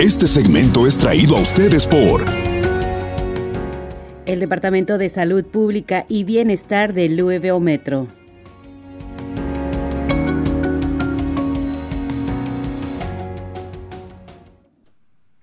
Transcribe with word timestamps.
Este 0.00 0.26
segmento 0.26 0.86
es 0.86 0.96
traído 0.96 1.36
a 1.36 1.40
ustedes 1.42 1.86
por 1.86 2.24
el 4.24 4.40
Departamento 4.40 4.96
de 4.96 5.10
Salud 5.10 5.44
Pública 5.44 6.06
y 6.08 6.24
Bienestar 6.24 6.94
del 6.94 7.18
Lueve 7.18 7.52
Metro. 7.60 8.08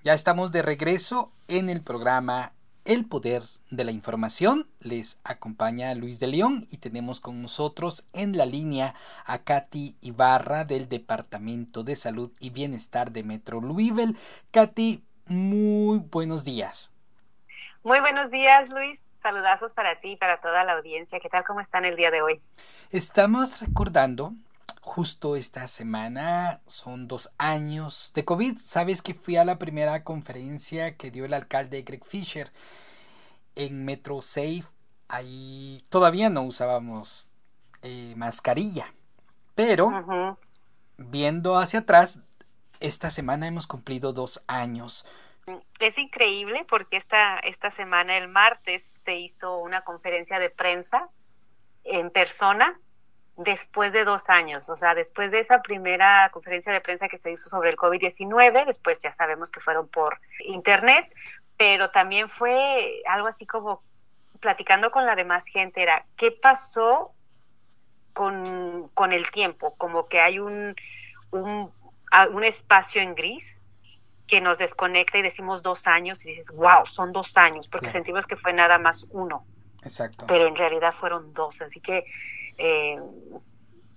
Ya 0.01 0.15
estamos 0.15 0.51
de 0.51 0.63
regreso 0.63 1.31
en 1.47 1.69
el 1.69 1.83
programa 1.83 2.53
El 2.83 3.05
Poder 3.05 3.43
de 3.69 3.83
la 3.83 3.91
Información. 3.91 4.67
Les 4.79 5.19
acompaña 5.23 5.93
Luis 5.95 6.19
de 6.19 6.27
León 6.27 6.65
y 6.69 6.77
tenemos 6.77 7.19
con 7.19 7.41
nosotros 7.41 8.07
en 8.13 8.37
la 8.37 8.45
línea 8.45 8.95
a 9.25 9.39
Katy 9.39 9.97
Ibarra 10.01 10.63
del 10.63 10.89
Departamento 10.89 11.83
de 11.83 11.95
Salud 11.95 12.31
y 12.39 12.49
Bienestar 12.49 13.11
de 13.11 13.23
Metro 13.23 13.61
Louisville. 13.61 14.15
Katy, 14.51 15.03
muy 15.25 15.99
buenos 15.99 16.43
días. 16.43 16.93
Muy 17.83 17.99
buenos 17.99 18.31
días, 18.31 18.69
Luis. 18.69 18.99
Saludazos 19.21 19.73
para 19.73 19.99
ti 19.99 20.11
y 20.11 20.15
para 20.17 20.39
toda 20.39 20.63
la 20.63 20.73
audiencia. 20.73 21.19
¿Qué 21.19 21.29
tal? 21.29 21.43
¿Cómo 21.43 21.61
están 21.61 21.85
el 21.85 21.95
día 21.95 22.11
de 22.11 22.21
hoy? 22.21 22.41
Estamos 22.91 23.59
recordando 23.59 24.33
justo 24.87 25.35
esta 25.35 25.67
semana, 25.67 26.61
son 26.65 27.07
dos 27.09 27.33
años 27.37 28.13
de 28.15 28.23
COVID. 28.23 28.57
Sabes 28.57 29.01
que 29.01 29.13
fui 29.13 29.35
a 29.35 29.43
la 29.43 29.59
primera 29.59 30.03
conferencia 30.03 30.95
que 30.95 31.11
dio 31.11 31.25
el 31.25 31.33
alcalde 31.33 31.81
Greg 31.81 32.05
Fisher 32.05 32.51
en 33.57 33.83
Metro 33.83 34.21
Safe. 34.21 34.63
Ahí 35.09 35.81
todavía 35.89 36.29
no 36.29 36.43
usábamos 36.43 37.29
eh, 37.81 38.13
mascarilla, 38.15 38.93
pero 39.55 40.37
viendo 40.97 41.57
hacia 41.57 41.79
atrás, 41.79 42.23
esta 42.79 43.09
semana 43.09 43.47
hemos 43.47 43.67
cumplido 43.67 44.13
dos 44.13 44.43
años. 44.47 45.07
Es 45.79 45.97
increíble 45.97 46.65
porque 46.69 46.97
esta, 46.97 47.39
esta 47.39 47.71
semana, 47.71 48.17
el 48.17 48.27
martes, 48.27 48.83
se 49.05 49.15
hizo 49.15 49.57
una 49.59 49.81
conferencia 49.81 50.39
de 50.39 50.49
prensa 50.49 51.09
en 51.85 52.11
persona 52.11 52.77
después 53.37 53.93
de 53.93 54.03
dos 54.03 54.29
años, 54.29 54.67
o 54.67 54.75
sea, 54.75 54.95
después 54.95 55.31
de 55.31 55.39
esa 55.39 55.61
primera 55.61 56.29
conferencia 56.33 56.73
de 56.73 56.81
prensa 56.81 57.07
que 57.07 57.19
se 57.19 57.31
hizo 57.31 57.47
sobre 57.49 57.69
el 57.69 57.77
COVID-19, 57.77 58.65
después 58.65 58.99
ya 58.99 59.11
sabemos 59.11 59.51
que 59.51 59.59
fueron 59.59 59.87
por 59.87 60.19
internet, 60.39 61.05
pero 61.57 61.89
también 61.89 62.29
fue 62.29 63.01
algo 63.07 63.27
así 63.27 63.45
como 63.45 63.81
platicando 64.39 64.91
con 64.91 65.05
la 65.05 65.15
demás 65.15 65.45
gente, 65.45 65.81
era 65.81 66.05
qué 66.15 66.31
pasó 66.31 67.11
con, 68.13 68.89
con 68.93 69.13
el 69.13 69.29
tiempo, 69.31 69.75
como 69.77 70.07
que 70.07 70.21
hay 70.21 70.39
un, 70.39 70.75
un, 71.31 71.71
un 72.31 72.43
espacio 72.43 73.01
en 73.01 73.15
gris 73.15 73.59
que 74.27 74.41
nos 74.41 74.57
desconecta 74.57 75.17
y 75.17 75.21
decimos 75.21 75.63
dos 75.63 75.87
años 75.87 76.23
y 76.25 76.29
dices, 76.29 76.51
wow, 76.51 76.85
son 76.85 77.11
dos 77.13 77.35
años, 77.37 77.67
porque 77.67 77.89
sentimos 77.89 78.27
que 78.27 78.35
fue 78.35 78.53
nada 78.53 78.77
más 78.77 79.05
uno. 79.09 79.45
Exacto. 79.81 80.25
Pero 80.27 80.47
en 80.47 80.55
realidad 80.55 80.93
fueron 80.93 81.33
dos, 81.33 81.61
así 81.61 81.79
que 81.79 82.05
eh, 82.57 82.99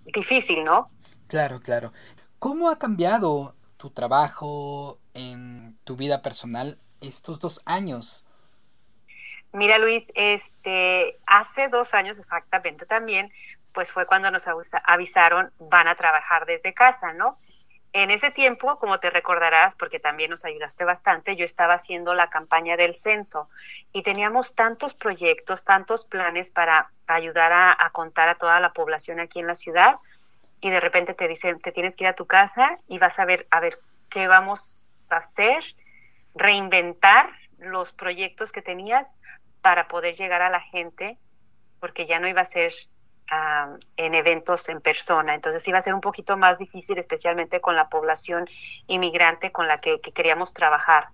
difícil, 0.04 0.64
¿no? 0.64 0.88
Claro, 1.28 1.58
claro. 1.58 1.92
¿Cómo 2.38 2.70
ha 2.70 2.78
cambiado 2.78 3.54
tu 3.76 3.90
trabajo 3.90 4.98
en 5.14 5.76
tu 5.84 5.96
vida 5.96 6.22
personal 6.22 6.78
estos 7.00 7.38
dos 7.40 7.60
años? 7.66 8.26
Mira, 9.52 9.78
Luis, 9.78 10.06
este, 10.14 11.18
hace 11.26 11.68
dos 11.68 11.92
años 11.94 12.18
exactamente 12.18 12.86
también, 12.86 13.32
pues 13.72 13.90
fue 13.90 14.06
cuando 14.06 14.30
nos 14.30 14.44
avisaron 14.84 15.50
van 15.58 15.88
a 15.88 15.94
trabajar 15.94 16.46
desde 16.46 16.72
casa, 16.72 17.12
¿no? 17.12 17.38
En 17.92 18.12
ese 18.12 18.30
tiempo, 18.30 18.78
como 18.78 19.00
te 19.00 19.10
recordarás, 19.10 19.74
porque 19.74 19.98
también 19.98 20.30
nos 20.30 20.44
ayudaste 20.44 20.84
bastante, 20.84 21.34
yo 21.34 21.44
estaba 21.44 21.74
haciendo 21.74 22.14
la 22.14 22.30
campaña 22.30 22.76
del 22.76 22.94
censo 22.94 23.48
y 23.92 24.02
teníamos 24.02 24.54
tantos 24.54 24.94
proyectos, 24.94 25.64
tantos 25.64 26.04
planes 26.04 26.50
para 26.50 26.88
ayudar 27.08 27.52
a, 27.52 27.90
contar 27.90 28.28
a 28.28 28.36
toda 28.36 28.60
la 28.60 28.72
población 28.72 29.18
aquí 29.18 29.40
en 29.40 29.48
la 29.48 29.56
ciudad 29.56 29.96
y 30.60 30.70
de 30.70 30.78
repente 30.78 31.14
te 31.14 31.26
dicen, 31.26 31.58
te 31.58 31.72
tienes 31.72 31.96
que 31.96 32.04
ir 32.04 32.08
a 32.08 32.14
tu 32.14 32.26
casa 32.26 32.78
y 32.86 32.98
vas 32.98 33.18
a 33.18 33.24
ver, 33.24 33.48
a 33.50 33.58
ver 33.58 33.80
qué 34.08 34.28
vamos 34.28 35.06
a 35.10 35.16
hacer, 35.16 35.64
reinventar 36.34 37.30
los 37.58 37.92
proyectos 37.92 38.52
que 38.52 38.62
tenías 38.62 39.10
para 39.60 39.88
poder 39.88 40.14
llegar 40.14 40.42
a 40.42 40.50
la 40.50 40.60
gente, 40.60 41.18
porque 41.78 42.06
ya 42.06 42.18
no 42.18 42.28
iba 42.28 42.40
a 42.40 42.46
ser 42.46 42.72
en 43.96 44.14
eventos 44.14 44.68
en 44.68 44.80
persona. 44.80 45.34
Entonces 45.34 45.66
iba 45.68 45.78
a 45.78 45.82
ser 45.82 45.94
un 45.94 46.00
poquito 46.00 46.36
más 46.36 46.58
difícil, 46.58 46.98
especialmente 46.98 47.60
con 47.60 47.76
la 47.76 47.88
población 47.88 48.48
inmigrante 48.88 49.52
con 49.52 49.68
la 49.68 49.80
que, 49.80 50.00
queríamos 50.00 50.52
trabajar. 50.52 51.08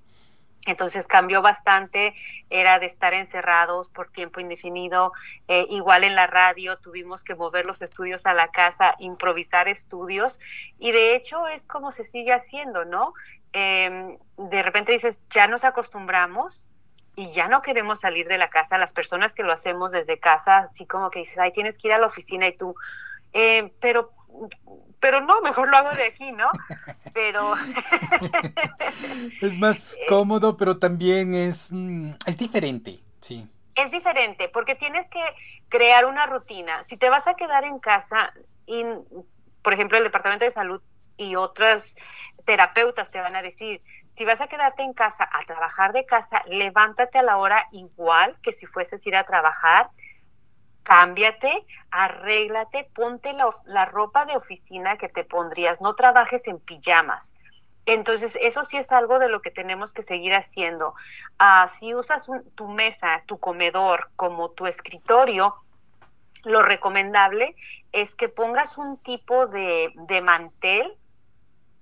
Entonces 0.67 1.07
cambió 1.07 1.43
bastante, 1.43 2.15
era 2.51 2.79
de 2.79 2.87
estar 2.87 3.15
encerrados 3.15 3.89
por 3.89 4.11
tiempo 4.11 4.41
indefinido. 4.41 5.13
Eh, 5.49 5.67
igual 5.71 6.05
en 6.05 6.15
la 6.15 6.27
radio 6.27 6.77
tuvimos 6.79 7.25
que 7.25 7.35
mover 7.35 7.67
los 7.67 7.83
estudios 7.83 8.27
a 8.27 8.35
la 8.35 8.49
casa, 8.49 8.95
improvisar 8.99 9.69
estudios 9.69 10.41
y 10.79 10.93
de 10.93 11.15
hecho 11.15 11.47
es 11.47 11.67
como 11.67 11.93
se 11.93 12.05
sigue 12.05 12.33
haciendo, 12.33 12.85
¿no? 12.85 13.15
Em, 13.53 14.19
de 14.37 14.63
repente 14.63 14.93
dices, 14.93 15.21
ya 15.31 15.47
nos 15.47 15.65
acostumbramos, 15.65 16.69
y 17.17 17.33
ya 17.33 17.49
no 17.49 17.63
queremos 17.63 18.01
salir 18.01 18.29
de 18.29 18.37
la 18.37 18.51
casa, 18.51 18.77
las 18.77 18.93
personas 18.93 19.35
que 19.35 19.43
lo 19.43 19.53
hacemos 19.53 19.91
desde 19.91 20.19
casa, 20.21 20.69
así 20.71 20.85
como 20.85 21.11
que 21.11 21.21
dices, 21.21 21.39
ay, 21.39 21.51
tienes 21.51 21.79
que 21.79 21.89
ir 21.89 21.95
a 21.95 21.99
la 21.99 22.07
oficina 22.07 22.47
y 22.47 22.55
tú, 22.55 22.75
eh, 23.33 23.73
pero, 23.81 24.13
pero 25.01 25.21
no, 25.21 25.41
mejor 25.41 25.69
lo 25.69 25.77
hago 25.77 25.95
de 25.95 26.07
aquí, 26.07 26.33
¿no? 26.33 26.49
Pero... 27.13 27.55
es 29.41 29.59
más 29.59 29.95
eh, 30.01 30.07
cómodo, 30.09 30.57
pero 30.57 30.79
también 30.79 31.35
es, 31.35 31.71
mm, 31.73 32.13
es 32.27 32.39
diferente, 32.39 33.01
sí. 33.21 33.49
Es 33.75 33.91
diferente, 33.91 34.49
porque 34.49 34.75
tienes 34.75 35.09
que 35.11 35.21
crear 35.69 36.07
una 36.07 36.27
rutina. 36.27 36.83
Si 36.85 36.97
te 36.97 37.11
vas 37.11 37.27
a 37.27 37.35
quedar 37.35 37.65
en 37.65 37.79
casa, 37.79 38.33
y, 38.67 38.85
por 39.63 39.75
ejemplo, 39.75 39.99
el 39.99 40.05
Departamento 40.05 40.45
de 40.45 40.51
Salud 40.51 40.83
y 41.17 41.37
otras 41.37 41.95
terapeutas 42.47 43.11
te 43.11 43.21
van 43.21 43.37
a 43.37 43.43
decir, 43.43 43.83
si 44.17 44.25
vas 44.25 44.41
a 44.41 44.47
quedarte 44.47 44.83
en 44.83 44.95
casa 44.95 45.29
a 45.31 45.45
trabajar 45.45 45.93
de 45.93 46.07
casa, 46.07 46.43
levántate 46.47 47.19
a 47.19 47.23
la 47.23 47.37
hora 47.37 47.67
igual 47.73 48.37
que 48.43 48.53
si 48.53 48.65
fueses 48.67 49.07
ir 49.07 49.15
a 49.15 49.25
trabajar, 49.25 49.91
cámbiate, 50.87 51.67
arréglate, 51.91 52.89
ponte 52.95 53.33
la, 53.33 53.85
ropa 53.87 54.25
de 54.25 54.37
oficina 54.37 54.97
que 54.97 55.09
te 55.09 55.25
pondrías, 55.25 55.81
no 55.81 55.97
trabajes 55.97 56.47
en 56.47 56.61
pijamas. 56.61 57.35
Entonces, 57.87 58.39
eso 58.41 58.65
sí 58.65 58.77
es 58.77 58.93
algo 58.93 59.19
de 59.19 59.29
lo 59.29 59.43
que 59.43 59.51
tenemos 59.51 59.93
que 59.93 60.05
seguir 60.05 60.33
haciendo. 60.33 60.95
Ah, 61.41 61.67
si 61.79 61.93
usas 61.93 62.29
tu 62.55 62.69
mesa, 62.69 63.25
tu 63.27 63.39
comedor 63.39 64.11
como 64.15 64.51
tu 64.51 64.69
escritorio, 64.69 65.57
lo 66.45 66.63
recomendable 66.63 67.57
es 67.91 68.15
que 68.15 68.29
pongas 68.29 68.79
un 68.79 68.97
tipo 68.99 69.49
de, 69.49 69.93
de 69.95 70.21
mantel 70.21 70.97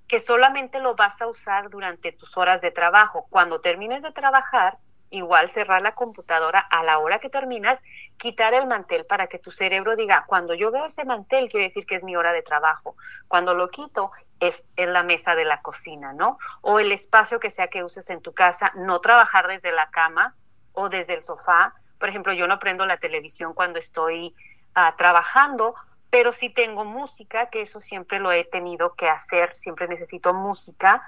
que 0.08 0.18
solamente 0.18 0.80
lo 0.80 0.94
vas 0.94 1.20
a 1.20 1.26
usar 1.26 1.68
durante 1.68 2.12
tus 2.12 2.38
horas 2.38 2.62
de 2.62 2.70
trabajo. 2.70 3.26
Cuando 3.28 3.60
termines 3.60 4.02
de 4.02 4.12
trabajar, 4.12 4.78
igual 5.14 5.50
cerrar 5.50 5.82
la 5.82 5.94
computadora 5.94 6.58
a 6.58 6.82
la 6.82 6.98
hora 6.98 7.18
que 7.18 7.30
terminas, 7.30 7.82
quitar 8.16 8.54
el 8.54 8.66
mantel 8.66 9.04
para 9.06 9.26
que 9.26 9.38
tu 9.38 9.50
cerebro 9.50 9.96
diga, 9.96 10.24
cuando 10.26 10.54
yo 10.54 10.70
veo 10.70 10.86
ese 10.86 11.04
mantel, 11.04 11.48
quiere 11.48 11.66
decir 11.66 11.86
que 11.86 11.96
es 11.96 12.02
mi 12.02 12.16
hora 12.16 12.32
de 12.32 12.42
trabajo. 12.42 12.96
Cuando 13.28 13.54
lo 13.54 13.68
quito, 13.70 14.10
es, 14.40 14.64
en 14.76 14.92
la 14.92 15.02
mesa 15.02 15.34
de 15.34 15.44
la 15.44 15.60
cocina, 15.62 16.12
¿no? 16.12 16.38
O 16.60 16.78
el 16.78 16.92
espacio 16.92 17.40
que 17.40 17.50
sea 17.50 17.68
que 17.68 17.84
uses 17.84 18.08
en 18.10 18.20
tu 18.20 18.32
casa, 18.32 18.72
no 18.74 19.00
trabajar 19.00 19.48
desde 19.48 19.72
la 19.72 19.90
cama 19.90 20.34
o 20.72 20.88
desde 20.88 21.14
el 21.14 21.24
sofá. 21.24 21.74
Por 21.98 22.08
ejemplo, 22.08 22.32
yo 22.32 22.46
no 22.46 22.58
prendo 22.58 22.86
la 22.86 22.98
televisión 22.98 23.54
cuando 23.54 23.78
estoy 23.78 24.34
ah, 24.74 24.94
trabajando 24.96 25.74
pero 26.14 26.32
sí 26.32 26.48
tengo 26.48 26.84
música, 26.84 27.50
que 27.50 27.62
eso 27.62 27.80
siempre 27.80 28.20
lo 28.20 28.30
he 28.30 28.44
tenido 28.44 28.94
que 28.94 29.08
hacer, 29.08 29.52
siempre 29.56 29.88
necesito 29.88 30.32
música 30.32 31.02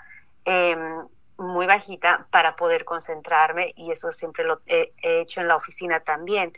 em, 0.45 1.07
muy 1.39 1.65
bajita 1.65 2.27
para 2.33 2.57
poder 2.57 2.85
concentrarme 2.85 3.73
y 3.77 3.93
eso 3.93 4.11
siempre 4.11 4.43
lo 4.43 4.63
he, 4.67 4.93
hecho 5.01 5.41
en 5.41 5.47
la 5.47 5.55
oficina 5.55 6.01
también. 6.01 6.53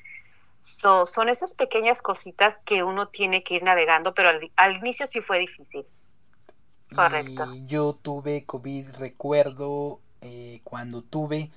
Son 0.63 1.29
esas 1.29 1.53
pequeñas 1.53 2.03
cositas 2.03 2.57
que 2.65 2.83
uno 2.83 3.09
tiene 3.09 3.43
que 3.43 3.55
ir 3.55 3.63
navegando, 3.63 4.15
pero 4.15 4.31
al, 4.57 4.77
inicio 4.77 5.07
sí 5.09 5.21
fue 5.21 5.39
difícil. 5.41 5.85
Correcto. 6.95 7.45
yo 7.67 7.99
tuve 8.01 8.45
COVID, 8.47 8.97
recuerdo 8.99 10.01
eh, 10.23 10.61
cuando 10.65 11.03
tuve, 11.03 11.51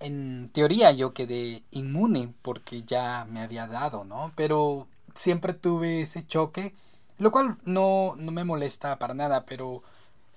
en 0.00 0.50
teoría 0.52 0.90
yo 0.90 1.14
quedé 1.14 1.62
inmune 1.70 2.34
porque 2.42 2.82
ya 2.82 3.24
me 3.30 3.40
había 3.40 3.68
dado, 3.68 4.04
¿no? 4.04 4.32
Pero 4.34 4.88
siempre 5.14 5.52
tuve 5.52 6.02
ese 6.02 6.26
choque, 6.26 6.74
lo 7.18 7.30
cual 7.30 7.56
no, 7.64 8.14
no 8.16 8.32
me 8.32 8.44
molesta 8.44 8.98
para 8.98 9.14
nada, 9.14 9.46
pero 9.46 9.82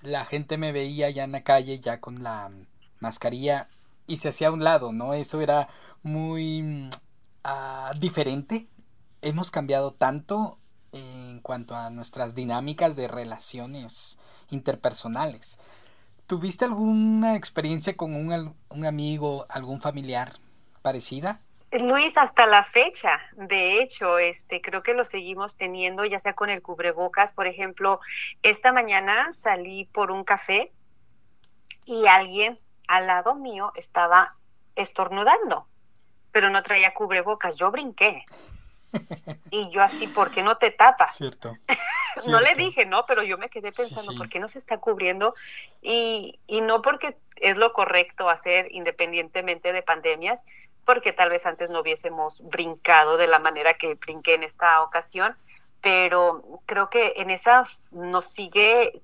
la 0.01 0.25
gente 0.25 0.57
me 0.57 0.71
veía 0.71 1.09
ya 1.09 1.23
en 1.23 1.31
la 1.31 1.43
calle 1.43 1.79
ya 1.79 1.99
con 1.99 2.21
la 2.21 2.51
mascarilla 2.99 3.69
y 4.05 4.17
se 4.17 4.29
hacía 4.29 4.49
a 4.49 4.51
un 4.51 4.63
lado, 4.63 4.93
¿no? 4.93 5.13
Eso 5.13 5.41
era 5.41 5.67
muy 6.03 6.89
diferente. 7.99 8.67
Hemos 9.21 9.51
cambiado 9.51 9.91
tanto 9.91 10.59
en 10.91 11.39
cuanto 11.41 11.75
a 11.75 11.89
nuestras 11.89 12.35
dinámicas 12.35 12.95
de 12.95 13.07
relaciones 13.07 14.19
interpersonales. 14.49 15.59
¿Tuviste 16.27 16.65
alguna 16.65 17.35
experiencia 17.35 17.95
con 17.95 18.13
un, 18.13 18.55
un 18.69 18.85
amigo, 18.85 19.45
algún 19.49 19.81
familiar 19.81 20.33
parecida? 20.81 21.41
Luis, 21.71 22.17
hasta 22.17 22.45
la 22.45 22.63
fecha, 22.63 23.19
de 23.33 23.81
hecho, 23.81 24.19
este, 24.19 24.61
creo 24.61 24.83
que 24.83 24.93
lo 24.93 25.03
seguimos 25.03 25.57
teniendo, 25.57 26.05
ya 26.05 26.19
sea 26.19 26.33
con 26.33 26.49
el 26.49 26.61
cubrebocas. 26.61 27.33
Por 27.33 27.45
ejemplo, 27.45 27.99
esta 28.41 28.71
mañana 28.71 29.33
salí 29.33 29.85
por 29.85 30.11
un 30.11 30.23
café 30.23 30.71
y 31.85 32.07
alguien 32.07 32.57
al 32.87 33.07
lado 33.07 33.35
mío 33.35 33.73
estaba 33.75 34.35
estornudando, 34.75 35.67
pero 36.37 36.51
no 36.51 36.61
traía 36.61 36.93
cubrebocas. 36.93 37.55
Yo 37.55 37.71
brinqué. 37.71 38.23
Y 39.49 39.71
yo 39.71 39.81
así, 39.81 40.05
¿por 40.05 40.29
qué 40.29 40.43
no 40.43 40.57
te 40.57 40.69
tapas? 40.69 41.15
Cierto. 41.15 41.57
no 42.27 42.39
le 42.39 42.53
dije, 42.53 42.85
no, 42.85 43.07
pero 43.07 43.23
yo 43.23 43.39
me 43.39 43.49
quedé 43.49 43.71
pensando, 43.71 44.15
¿por 44.15 44.29
qué 44.29 44.37
no 44.37 44.47
se 44.47 44.59
está 44.59 44.77
cubriendo? 44.77 45.33
Y, 45.81 46.37
y 46.45 46.61
no 46.61 46.83
porque 46.83 47.17
es 47.37 47.57
lo 47.57 47.73
correcto 47.73 48.29
hacer 48.29 48.67
independientemente 48.69 49.73
de 49.73 49.81
pandemias, 49.81 50.45
porque 50.85 51.11
tal 51.11 51.31
vez 51.31 51.43
antes 51.47 51.71
no 51.71 51.81
hubiésemos 51.81 52.39
brincado 52.47 53.17
de 53.17 53.25
la 53.25 53.39
manera 53.39 53.73
que 53.73 53.95
brinqué 53.95 54.35
en 54.35 54.43
esta 54.43 54.83
ocasión, 54.83 55.35
pero 55.81 56.43
creo 56.67 56.91
que 56.91 57.13
en 57.15 57.31
esa 57.31 57.63
nos 57.89 58.25
sigue 58.25 59.01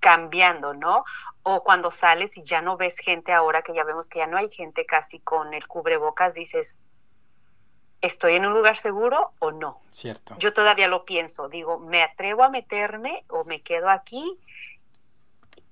cambiando, 0.00 0.74
¿no? 0.74 1.04
O 1.42 1.62
cuando 1.62 1.90
sales 1.90 2.36
y 2.36 2.42
ya 2.44 2.60
no 2.60 2.76
ves 2.76 2.98
gente 2.98 3.32
ahora 3.32 3.62
que 3.62 3.74
ya 3.74 3.84
vemos 3.84 4.06
que 4.06 4.18
ya 4.18 4.26
no 4.26 4.36
hay 4.36 4.50
gente 4.50 4.86
casi 4.86 5.20
con 5.20 5.54
el 5.54 5.66
cubrebocas, 5.66 6.34
dices, 6.34 6.78
¿estoy 8.00 8.34
en 8.34 8.46
un 8.46 8.52
lugar 8.52 8.76
seguro 8.76 9.32
o 9.38 9.50
no? 9.50 9.80
Cierto. 9.90 10.36
Yo 10.38 10.52
todavía 10.52 10.88
lo 10.88 11.04
pienso, 11.04 11.48
digo, 11.48 11.78
¿me 11.78 12.02
atrevo 12.02 12.44
a 12.44 12.50
meterme 12.50 13.24
o 13.28 13.44
me 13.44 13.62
quedo 13.62 13.88
aquí? 13.88 14.38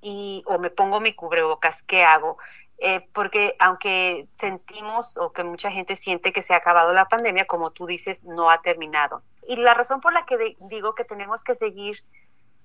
Y, 0.00 0.42
o 0.46 0.58
me 0.58 0.70
pongo 0.70 0.98
mi 0.98 1.14
cubrebocas, 1.14 1.82
¿qué 1.82 2.02
hago? 2.02 2.38
Eh, 2.78 3.06
porque 3.12 3.54
aunque 3.60 4.26
sentimos 4.34 5.16
o 5.16 5.32
que 5.32 5.44
mucha 5.44 5.70
gente 5.70 5.94
siente 5.94 6.32
que 6.32 6.42
se 6.42 6.52
ha 6.52 6.56
acabado 6.56 6.92
la 6.92 7.06
pandemia, 7.06 7.46
como 7.46 7.70
tú 7.70 7.86
dices, 7.86 8.24
no 8.24 8.50
ha 8.50 8.60
terminado. 8.60 9.22
Y 9.46 9.56
la 9.56 9.74
razón 9.74 10.00
por 10.00 10.12
la 10.12 10.26
que 10.26 10.56
digo 10.62 10.94
que 10.94 11.04
tenemos 11.04 11.44
que 11.44 11.54
seguir 11.54 12.02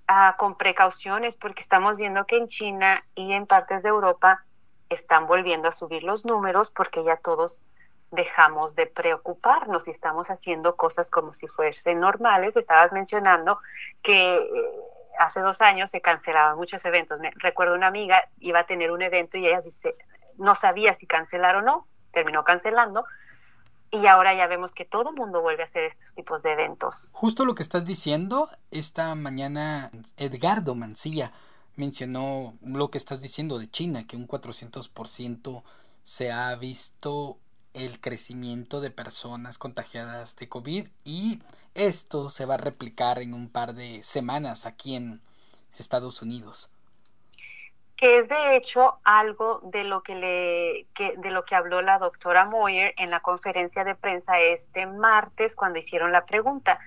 uh, 0.09 0.38
con 0.38 0.56
precauciones, 0.56 1.38
porque 1.38 1.62
estamos 1.62 1.98
viendo 1.98 2.25
que 2.25 2.38
en 2.38 2.48
China 2.48 3.04
y 3.15 3.33
en 3.33 3.45
partes 3.45 3.83
de 3.83 3.89
Europa 3.89 4.44
están 4.89 5.27
volviendo 5.27 5.68
a 5.68 5.71
subir 5.71 6.04
los 6.04 6.25
números 6.25 6.71
porque 6.71 7.04
ya 7.04 7.18
todos 7.18 7.63
dejamos 8.12 8.75
de 8.75 8.88
preocuparnos 8.88 9.88
y 9.88 9.92
estamos 9.92 10.30
haciendo 10.30 10.75
cosas 10.75 11.09
como 11.09 11.33
si 11.33 11.48
fuesen 11.48 12.00
normales. 12.00 12.56
Estabas 12.56 12.92
mencionando 12.92 13.59
que 14.01 14.38
eh, 14.38 14.48
hace 15.19 15.42
dos 15.42 15.62
años 15.62 15.92
se 15.92 16.01
cancelaban 16.01 16.57
muchos 16.57 16.83
eventos. 16.86 17.19
Me, 17.19 17.31
recuerdo 17.36 17.75
una 17.75 17.88
amiga 17.88 18.24
iba 18.39 18.59
a 18.59 18.65
tener 18.65 18.92
un 18.92 19.01
evento 19.01 19.38
y 19.38 19.48
ella 19.48 19.62
dice, 19.62 19.95
no 20.38 20.56
sabía 20.56 20.94
si 20.94 21.06
cancelar 21.06 21.57
o 21.57 21.62
no, 21.62 21.88
terminó 22.13 22.44
cancelando. 22.44 23.06
Y 23.91 24.05
ahora 24.05 24.35
ya 24.35 24.47
vemos 24.47 24.73
que 24.73 24.85
todo 24.85 25.09
el 25.09 25.15
mundo 25.15 25.41
vuelve 25.41 25.63
a 25.63 25.65
hacer 25.65 25.85
estos 25.85 26.13
tipos 26.13 26.43
de 26.43 26.51
eventos. 26.51 27.09
Justo 27.11 27.45
lo 27.45 27.55
que 27.55 27.63
estás 27.63 27.85
diciendo, 27.85 28.49
esta 28.71 29.15
mañana 29.15 29.89
Edgardo 30.17 30.75
Mancilla 30.75 31.31
mencionó 31.75 32.55
lo 32.61 32.89
que 32.89 32.97
estás 32.97 33.21
diciendo 33.21 33.59
de 33.59 33.69
China, 33.69 34.05
que 34.05 34.17
un 34.17 34.27
400% 34.27 35.63
se 36.03 36.31
ha 36.31 36.53
visto 36.55 37.37
el 37.73 38.01
crecimiento 38.01 38.81
de 38.81 38.91
personas 38.91 39.57
contagiadas 39.57 40.35
de 40.35 40.49
COVID 40.49 40.87
y 41.05 41.41
esto 41.75 42.29
se 42.29 42.45
va 42.45 42.55
a 42.55 42.57
replicar 42.57 43.19
en 43.19 43.33
un 43.33 43.49
par 43.49 43.75
de 43.75 44.01
semanas 44.03 44.65
aquí 44.65 44.95
en 44.95 45.21
Estados 45.77 46.21
Unidos 46.21 46.71
que 47.97 48.19
es 48.19 48.29
de 48.29 48.55
hecho 48.55 48.99
algo 49.03 49.59
de 49.63 49.83
lo 49.83 50.03
que 50.03 50.15
le 50.15 50.88
de 51.17 51.31
lo 51.31 51.44
que 51.44 51.55
habló 51.55 51.81
la 51.81 51.97
doctora 51.97 52.45
Moyer 52.45 52.94
en 52.97 53.09
la 53.09 53.19
conferencia 53.19 53.83
de 53.83 53.95
prensa 53.95 54.39
este 54.39 54.85
martes 54.85 55.55
cuando 55.55 55.79
hicieron 55.79 56.11
la 56.11 56.25
pregunta 56.25 56.79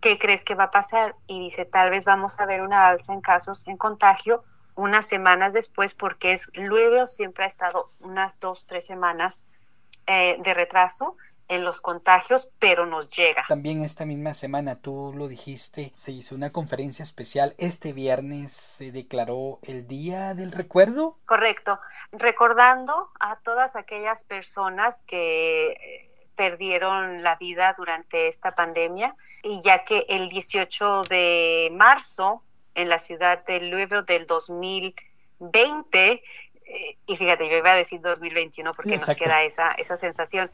¿qué 0.00 0.16
crees 0.18 0.44
que 0.44 0.54
va 0.54 0.64
a 0.64 0.70
pasar? 0.70 1.16
y 1.26 1.40
dice 1.40 1.64
tal 1.64 1.90
vez 1.90 2.04
vamos 2.04 2.38
a 2.38 2.46
ver 2.46 2.62
una 2.62 2.86
alza 2.86 3.12
en 3.12 3.20
casos 3.20 3.66
en 3.66 3.76
contagio 3.76 4.44
unas 4.76 5.06
semanas 5.06 5.52
después 5.52 5.94
porque 5.94 6.32
es 6.32 6.50
luego 6.54 7.08
siempre 7.08 7.44
ha 7.44 7.48
estado 7.48 7.88
unas 8.00 8.38
dos 8.38 8.64
tres 8.66 8.86
semanas 8.86 9.42
eh, 10.06 10.36
de 10.38 10.54
retraso 10.54 11.16
en 11.48 11.64
los 11.64 11.80
contagios, 11.80 12.48
pero 12.58 12.86
nos 12.86 13.08
llega. 13.10 13.44
También 13.48 13.82
esta 13.82 14.04
misma 14.06 14.34
semana, 14.34 14.80
tú 14.80 15.12
lo 15.16 15.28
dijiste, 15.28 15.90
se 15.94 16.12
hizo 16.12 16.34
una 16.34 16.50
conferencia 16.50 17.02
especial. 17.02 17.54
Este 17.58 17.92
viernes 17.92 18.52
se 18.52 18.92
declaró 18.92 19.58
el 19.62 19.86
Día 19.86 20.34
del 20.34 20.52
Recuerdo. 20.52 21.18
Correcto, 21.26 21.78
recordando 22.12 23.10
a 23.20 23.36
todas 23.40 23.76
aquellas 23.76 24.22
personas 24.24 25.00
que 25.06 25.72
eh, 25.72 26.10
perdieron 26.36 27.22
la 27.22 27.36
vida 27.36 27.74
durante 27.76 28.28
esta 28.28 28.54
pandemia 28.54 29.14
y 29.42 29.60
ya 29.62 29.84
que 29.84 30.06
el 30.08 30.28
18 30.30 31.02
de 31.02 31.68
marzo 31.72 32.42
en 32.74 32.88
la 32.88 32.98
ciudad 32.98 33.44
de 33.44 33.60
Louisville 33.60 34.04
del 34.06 34.26
2020 34.26 36.22
eh, 36.66 36.96
y 37.06 37.16
fíjate, 37.16 37.48
yo 37.48 37.58
iba 37.58 37.72
a 37.72 37.76
decir 37.76 38.00
2021 38.00 38.72
porque 38.72 38.96
nos 38.96 39.06
queda 39.16 39.42
esa, 39.42 39.72
esa 39.72 39.96
sensación 39.96 40.48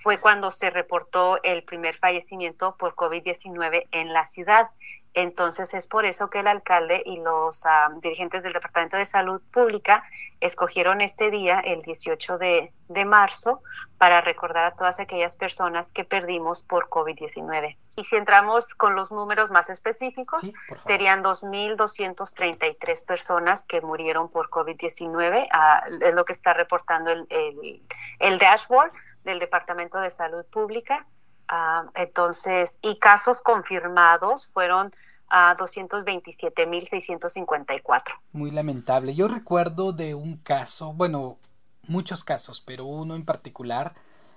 fue 0.00 0.18
cuando 0.18 0.50
se 0.50 0.70
reportó 0.70 1.42
el 1.42 1.62
primer 1.62 1.96
fallecimiento 1.96 2.76
por 2.76 2.94
COVID-19 2.94 3.86
en 3.92 4.12
la 4.12 4.26
ciudad. 4.26 4.68
Entonces 5.12 5.74
es 5.74 5.88
por 5.88 6.04
eso 6.04 6.30
que 6.30 6.38
el 6.38 6.46
alcalde 6.46 7.02
y 7.04 7.18
los 7.18 7.62
dirigentes 8.00 8.44
del 8.44 8.52
Departamento 8.52 8.96
de 8.96 9.04
Salud 9.04 9.42
Pública 9.52 10.04
escogieron 10.40 11.00
este 11.00 11.30
día, 11.30 11.58
el 11.60 11.82
18 11.82 12.38
de, 12.38 12.72
marzo, 13.04 13.60
para 13.98 14.20
recordar 14.20 14.64
a 14.66 14.74
todas 14.74 15.00
aquellas 15.00 15.36
personas 15.36 15.92
que 15.92 16.04
perdimos 16.04 16.62
por 16.62 16.88
COVID-19. 16.88 17.76
Y 17.96 18.04
si 18.04 18.16
entramos 18.16 18.74
con 18.74 18.94
los 18.94 19.10
números 19.10 19.50
más 19.50 19.68
específicos, 19.68 20.42
serían 20.86 21.22
2.233 21.24 23.04
personas 23.04 23.64
que 23.64 23.80
murieron 23.80 24.30
por 24.30 24.48
COVID-19, 24.48 25.48
ah, 25.52 25.82
es 26.00 26.14
lo 26.14 26.24
que 26.24 26.32
está 26.32 26.54
reportando 26.54 27.10
el, 27.10 27.26
el, 27.30 27.82
el 28.20 28.38
dashboard 28.38 28.92
del 29.24 29.38
Departamento 29.38 29.98
de 29.98 30.10
Salud 30.10 30.44
Pública. 30.46 31.06
Ah, 31.48 31.84
entonces, 31.94 32.78
y 32.82 32.98
casos 32.98 33.40
confirmados 33.40 34.48
fueron 34.48 34.94
a 35.28 35.56
227.654. 35.56 38.02
Muy 38.32 38.50
lamentable. 38.50 39.14
Yo 39.14 39.28
recuerdo 39.28 39.92
de 39.92 40.14
un 40.14 40.36
caso, 40.36 40.92
bueno, 40.92 41.38
muchos 41.86 42.24
casos, 42.24 42.60
pero 42.60 42.84
uno 42.84 43.14
en 43.14 43.24
particular 43.24 43.94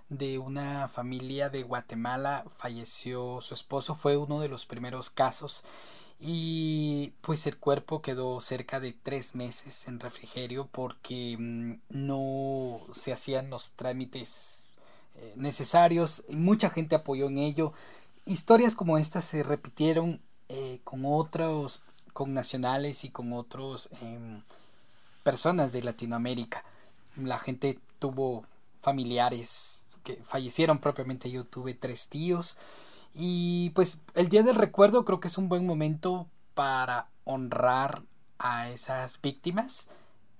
de 0.09 0.37
una 0.37 0.87
familia 0.87 1.49
de 1.49 1.63
Guatemala 1.63 2.45
falleció 2.55 3.41
su 3.41 3.53
esposo, 3.53 3.95
fue 3.95 4.17
uno 4.17 4.39
de 4.39 4.49
los 4.49 4.65
primeros 4.65 5.09
casos 5.09 5.65
y 6.19 7.13
pues 7.21 7.47
el 7.47 7.57
cuerpo 7.57 8.01
quedó 8.01 8.39
cerca 8.39 8.79
de 8.79 8.93
tres 8.93 9.35
meses 9.35 9.87
en 9.87 9.99
refrigerio 9.99 10.67
porque 10.71 11.35
mm, 11.37 11.73
no 11.89 12.81
se 12.91 13.11
hacían 13.11 13.49
los 13.49 13.73
trámites 13.73 14.72
necesarios 15.35 16.23
y 16.27 16.35
mucha 16.35 16.69
gente 16.69 16.95
apoyó 16.95 17.27
en 17.27 17.37
ello. 17.37 17.73
Historias 18.25 18.75
como 18.75 18.97
estas 18.97 19.23
se 19.25 19.43
repitieron 19.43 20.21
eh, 20.49 20.79
con 20.83 21.03
otros, 21.05 21.83
con 22.13 22.33
nacionales 22.33 23.03
y 23.03 23.09
con 23.09 23.33
otros 23.33 23.89
em, 24.01 24.41
personas 25.23 25.71
de 25.71 25.83
Latinoamérica. 25.83 26.63
La 27.17 27.39
gente 27.39 27.79
tuvo 27.99 28.45
familiares 28.81 29.81
que 30.03 30.17
fallecieron 30.23 30.79
propiamente. 30.79 31.31
Yo 31.31 31.45
tuve 31.45 31.73
tres 31.73 32.09
tíos. 32.09 32.57
Y 33.15 33.71
pues 33.71 33.99
el 34.15 34.29
Día 34.29 34.43
del 34.43 34.55
Recuerdo 34.55 35.05
creo 35.05 35.19
que 35.19 35.27
es 35.27 35.37
un 35.37 35.49
buen 35.49 35.65
momento 35.65 36.27
para 36.53 37.09
honrar 37.23 38.03
a 38.39 38.69
esas 38.69 39.21
víctimas. 39.21 39.89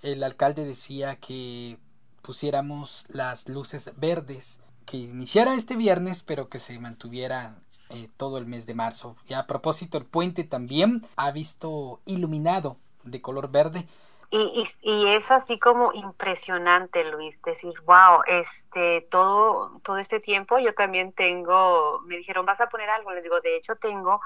El 0.02 0.24
alcalde 0.24 0.66
decía 0.66 1.16
que 1.16 1.78
pusiéramos 2.24 3.06
las 3.10 3.48
luces 3.48 3.94
verdes, 3.98 4.60
que 4.88 4.98
iniciara 4.98 5.54
este 5.54 5.76
viernes, 5.76 6.24
pero 6.24 6.50
que 6.50 6.60
se 6.60 6.80
mantuviera 6.80 7.56
eh, 7.90 8.08
todo 8.18 8.40
el 8.40 8.48
mes 8.48 8.66
de 8.66 8.74
marzo. 8.74 9.16
Y 9.30 9.34
a 9.34 9.46
propósito, 9.46 9.98
el 9.98 10.06
puente 10.06 10.44
también 10.44 11.02
ha 11.16 11.32
visto 11.32 12.00
iluminado 12.06 12.78
de 13.04 13.22
color 13.22 13.52
verde. 13.52 13.86
Y, 14.32 14.64
y, 14.82 15.08
es 15.10 15.30
así 15.30 15.60
como 15.60 15.94
impresionante, 15.94 17.04
Luis, 17.04 17.40
decir, 17.44 17.74
wow, 17.86 18.24
este, 18.26 19.02
todo, 19.12 19.80
todo 19.84 20.00
este 20.00 20.20
tiempo 20.20 20.58
yo 20.58 20.74
también 20.74 21.12
tengo, 21.12 22.02
me 22.08 22.18
dijeron, 22.18 22.44
¿vas 22.44 22.60
a 22.60 22.68
poner 22.68 22.90
algo? 22.90 23.12
Les 23.12 23.22
digo, 23.22 23.40
de 23.42 23.58
hecho 23.58 23.76
tengo 23.76 24.22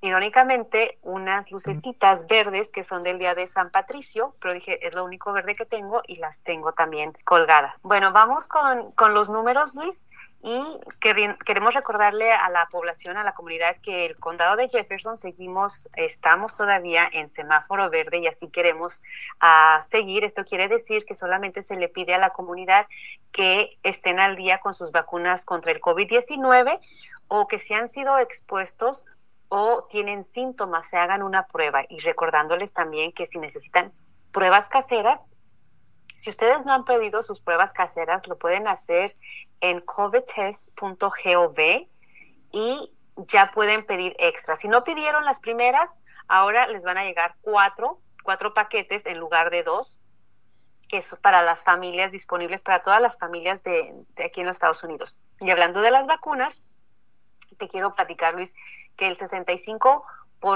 irónicamente 0.00 0.98
unas 1.02 1.50
lucecitas 1.50 2.26
verdes 2.26 2.68
que 2.70 2.84
son 2.84 3.02
del 3.02 3.18
día 3.18 3.34
de 3.34 3.46
San 3.46 3.70
Patricio, 3.70 4.34
pero 4.40 4.54
dije, 4.54 4.86
es 4.86 4.94
lo 4.94 5.04
único 5.04 5.32
verde 5.32 5.56
que 5.56 5.66
tengo 5.66 6.02
y 6.06 6.16
las 6.16 6.42
tengo 6.42 6.72
también 6.72 7.12
colgadas. 7.24 7.74
Bueno, 7.82 8.12
vamos 8.12 8.46
con, 8.48 8.92
con 8.92 9.14
los 9.14 9.28
números, 9.28 9.74
Luis. 9.74 10.06
Y 10.42 10.62
queremos 11.00 11.74
recordarle 11.74 12.30
a 12.30 12.48
la 12.50 12.66
población, 12.66 13.16
a 13.16 13.24
la 13.24 13.32
comunidad, 13.32 13.78
que 13.82 14.06
el 14.06 14.16
condado 14.16 14.54
de 14.54 14.68
Jefferson 14.68 15.18
seguimos, 15.18 15.88
estamos 15.96 16.54
todavía 16.54 17.08
en 17.10 17.30
semáforo 17.30 17.90
verde 17.90 18.18
y 18.18 18.28
así 18.28 18.48
queremos 18.50 19.02
uh, 19.42 19.82
seguir. 19.82 20.22
Esto 20.22 20.44
quiere 20.44 20.68
decir 20.68 21.04
que 21.04 21.16
solamente 21.16 21.64
se 21.64 21.74
le 21.74 21.88
pide 21.88 22.14
a 22.14 22.18
la 22.18 22.30
comunidad 22.30 22.86
que 23.32 23.76
estén 23.82 24.20
al 24.20 24.36
día 24.36 24.58
con 24.58 24.74
sus 24.74 24.92
vacunas 24.92 25.44
contra 25.44 25.72
el 25.72 25.80
COVID-19 25.80 26.78
o 27.28 27.48
que 27.48 27.58
se 27.58 27.74
han 27.74 27.90
sido 27.90 28.16
expuestos 28.18 29.04
o 29.48 29.86
tienen 29.90 30.24
síntomas, 30.24 30.88
se 30.88 30.96
hagan 30.96 31.22
una 31.22 31.46
prueba. 31.46 31.84
Y 31.88 31.98
recordándoles 32.00 32.72
también 32.72 33.12
que 33.12 33.26
si 33.26 33.38
necesitan 33.38 33.92
pruebas 34.32 34.68
caseras, 34.68 35.24
si 36.16 36.30
ustedes 36.30 36.64
no 36.64 36.72
han 36.72 36.84
pedido 36.84 37.22
sus 37.22 37.40
pruebas 37.40 37.72
caseras, 37.72 38.26
lo 38.26 38.38
pueden 38.38 38.66
hacer 38.66 39.12
en 39.60 39.80
covidtest.gov 39.80 41.58
y 42.52 42.92
ya 43.16 43.50
pueden 43.52 43.84
pedir 43.86 44.16
extra. 44.18 44.56
Si 44.56 44.68
no 44.68 44.84
pidieron 44.84 45.24
las 45.24 45.40
primeras, 45.40 45.90
ahora 46.28 46.66
les 46.66 46.82
van 46.82 46.98
a 46.98 47.04
llegar 47.04 47.36
cuatro, 47.42 48.00
cuatro 48.22 48.54
paquetes 48.54 49.06
en 49.06 49.18
lugar 49.18 49.50
de 49.50 49.62
dos, 49.62 50.00
que 50.88 50.98
es 50.98 51.14
para 51.20 51.42
las 51.42 51.62
familias 51.64 52.12
disponibles, 52.12 52.62
para 52.62 52.82
todas 52.82 53.00
las 53.00 53.16
familias 53.18 53.62
de, 53.62 53.94
de 54.16 54.24
aquí 54.24 54.40
en 54.40 54.46
los 54.46 54.56
Estados 54.56 54.82
Unidos. 54.84 55.18
Y 55.40 55.50
hablando 55.50 55.80
de 55.80 55.90
las 55.90 56.06
vacunas, 56.06 56.62
te 57.58 57.68
quiero 57.68 57.94
platicar, 57.94 58.34
Luis, 58.34 58.54
que 58.96 59.08
el 59.08 59.16
65 59.16 60.04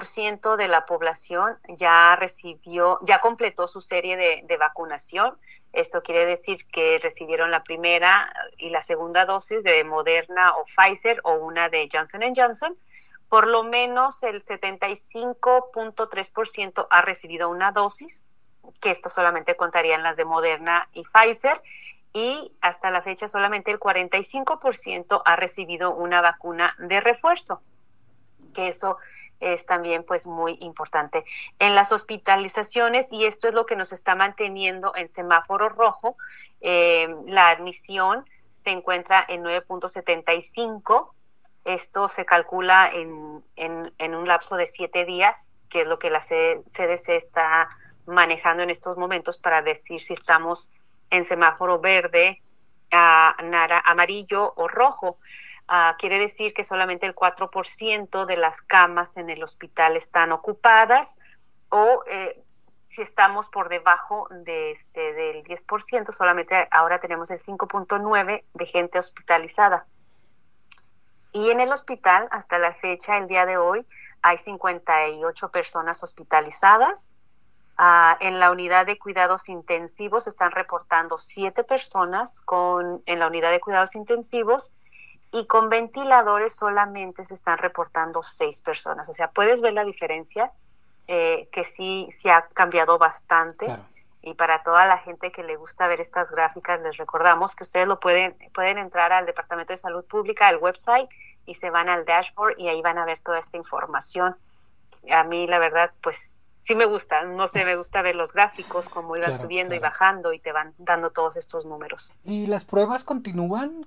ciento 0.04 0.56
de 0.56 0.68
la 0.68 0.86
población 0.86 1.58
ya 1.68 2.14
recibió, 2.16 3.00
ya 3.02 3.20
completó 3.20 3.66
su 3.66 3.80
serie 3.80 4.16
de, 4.16 4.44
de, 4.46 4.56
vacunación. 4.56 5.36
Esto 5.72 6.00
quiere 6.02 6.26
decir 6.26 6.64
que 6.66 7.00
recibieron 7.02 7.50
la 7.50 7.64
primera 7.64 8.32
y 8.56 8.70
la 8.70 8.82
segunda 8.82 9.26
dosis 9.26 9.64
de 9.64 9.84
Moderna 9.84 10.54
o 10.56 10.64
Pfizer 10.64 11.20
o 11.24 11.32
una 11.34 11.68
de 11.68 11.88
Johnson 11.92 12.22
Johnson. 12.34 12.76
Por 13.28 13.46
lo 13.46 13.64
menos 13.64 14.22
el 14.22 14.44
75.3% 14.44 16.86
ha 16.90 17.02
recibido 17.02 17.48
una 17.48 17.72
dosis, 17.72 18.28
que 18.80 18.90
esto 18.90 19.08
solamente 19.08 19.56
contarían 19.56 20.02
las 20.02 20.16
de 20.16 20.24
Moderna 20.24 20.88
y 20.92 21.04
Pfizer. 21.04 21.62
Y 22.12 22.50
hasta 22.60 22.90
la 22.90 23.02
fecha 23.02 23.28
solamente 23.28 23.70
el 23.70 23.78
45% 23.78 25.22
ha 25.24 25.36
recibido 25.36 25.94
una 25.94 26.20
vacuna 26.20 26.74
de 26.78 27.00
refuerzo, 27.00 27.62
que 28.52 28.68
eso 28.68 28.98
es 29.40 29.64
también 29.64 30.04
pues 30.04 30.26
muy 30.26 30.58
importante. 30.60 31.24
En 31.58 31.74
las 31.74 31.92
hospitalizaciones, 31.92 33.10
y 33.10 33.24
esto 33.24 33.48
es 33.48 33.54
lo 33.54 33.66
que 33.66 33.76
nos 33.76 33.92
está 33.92 34.14
manteniendo 34.14 34.94
en 34.94 35.08
semáforo 35.08 35.70
rojo, 35.70 36.16
eh, 36.60 37.08
la 37.26 37.48
admisión 37.48 38.24
se 38.62 38.70
encuentra 38.70 39.24
en 39.26 39.42
9.75. 39.42 41.12
Esto 41.64 42.08
se 42.08 42.24
calcula 42.24 42.90
en, 42.92 43.42
en, 43.56 44.14
un 44.14 44.28
lapso 44.28 44.56
de 44.56 44.66
siete 44.66 45.04
días, 45.04 45.52
que 45.68 45.82
es 45.82 45.86
lo 45.86 45.98
que 45.98 46.10
la 46.10 46.20
CDC 46.20 47.08
está 47.08 47.68
manejando 48.06 48.62
en 48.62 48.70
estos 48.70 48.96
momentos 48.96 49.38
para 49.38 49.62
decir 49.62 50.00
si 50.00 50.14
estamos 50.14 50.70
en 51.10 51.24
semáforo 51.24 51.80
verde, 51.80 52.42
a, 52.90 53.34
amarillo 53.84 54.52
o 54.56 54.68
rojo. 54.68 55.18
Ah, 55.72 55.94
quiere 56.00 56.18
decir 56.18 56.52
que 56.52 56.64
solamente 56.64 57.06
el 57.06 57.14
4% 57.14 58.26
de 58.26 58.36
las 58.36 58.60
camas 58.60 59.16
en 59.16 59.30
el 59.30 59.40
hospital 59.44 59.96
están 59.96 60.32
ocupadas 60.32 61.16
o 61.68 62.02
eh, 62.08 62.42
si 62.88 63.02
estamos 63.02 63.48
por 63.50 63.68
debajo 63.68 64.26
de 64.32 64.72
este, 64.72 65.12
del 65.12 65.44
10%, 65.44 66.12
solamente 66.12 66.66
ahora 66.72 66.98
tenemos 66.98 67.30
el 67.30 67.40
5.9% 67.40 68.42
de 68.52 68.66
gente 68.66 68.98
hospitalizada. 68.98 69.86
Y 71.30 71.50
en 71.50 71.60
el 71.60 71.70
hospital, 71.70 72.26
hasta 72.32 72.58
la 72.58 72.74
fecha, 72.74 73.16
el 73.16 73.28
día 73.28 73.46
de 73.46 73.56
hoy, 73.56 73.86
hay 74.22 74.38
58 74.38 75.50
personas 75.52 76.02
hospitalizadas. 76.02 77.16
Ah, 77.76 78.16
en 78.18 78.40
la 78.40 78.50
unidad 78.50 78.86
de 78.86 78.98
cuidados 78.98 79.48
intensivos 79.48 80.26
están 80.26 80.50
reportando 80.50 81.16
7 81.16 81.62
personas 81.62 82.40
con, 82.40 83.04
en 83.06 83.20
la 83.20 83.28
unidad 83.28 83.52
de 83.52 83.60
cuidados 83.60 83.94
intensivos 83.94 84.72
y 85.32 85.46
con 85.46 85.68
ventiladores 85.68 86.54
solamente 86.54 87.24
se 87.24 87.34
están 87.34 87.58
reportando 87.58 88.22
seis 88.22 88.60
personas. 88.60 89.08
O 89.08 89.14
sea, 89.14 89.30
puedes 89.30 89.60
ver 89.60 89.74
la 89.74 89.84
diferencia, 89.84 90.52
eh, 91.06 91.48
que 91.52 91.64
sí, 91.64 92.08
sí 92.16 92.28
ha 92.28 92.42
cambiado 92.52 92.98
bastante. 92.98 93.66
Y 94.22 94.34
para 94.34 94.62
toda 94.62 94.86
la 94.86 94.98
gente 94.98 95.32
que 95.32 95.42
le 95.42 95.56
gusta 95.56 95.86
ver 95.86 96.00
estas 96.00 96.30
gráficas, 96.30 96.80
les 96.82 96.96
recordamos 96.96 97.54
que 97.54 97.64
ustedes 97.64 97.86
lo 97.86 98.00
pueden, 98.00 98.36
pueden 98.52 98.76
entrar 98.76 99.12
al 99.12 99.24
Departamento 99.24 99.72
de 99.72 99.78
Salud 99.78 100.04
Pública, 100.04 100.48
al 100.48 100.58
website, 100.58 101.08
y 101.46 101.54
se 101.54 101.70
van 101.70 101.88
al 101.88 102.04
dashboard 102.04 102.58
y 102.58 102.68
ahí 102.68 102.82
van 102.82 102.98
a 102.98 103.04
ver 103.04 103.20
toda 103.20 103.38
esta 103.38 103.56
información. 103.56 104.36
A 105.10 105.24
mí, 105.24 105.46
la 105.46 105.58
verdad, 105.58 105.90
pues 106.02 106.34
sí 106.58 106.74
me 106.74 106.84
gusta, 106.84 107.22
no 107.22 107.48
sé, 107.48 107.64
me 107.64 107.76
gusta 107.76 108.02
ver 108.02 108.14
los 108.14 108.32
gráficos, 108.32 108.88
cómo 108.88 109.16
iban 109.16 109.38
subiendo 109.38 109.74
y 109.74 109.78
bajando 109.78 110.32
y 110.32 110.38
te 110.38 110.52
van 110.52 110.74
dando 110.76 111.10
todos 111.10 111.36
estos 111.36 111.64
números. 111.64 112.14
¿Y 112.22 112.46
las 112.46 112.64
pruebas 112.64 113.04
continúan? 113.04 113.86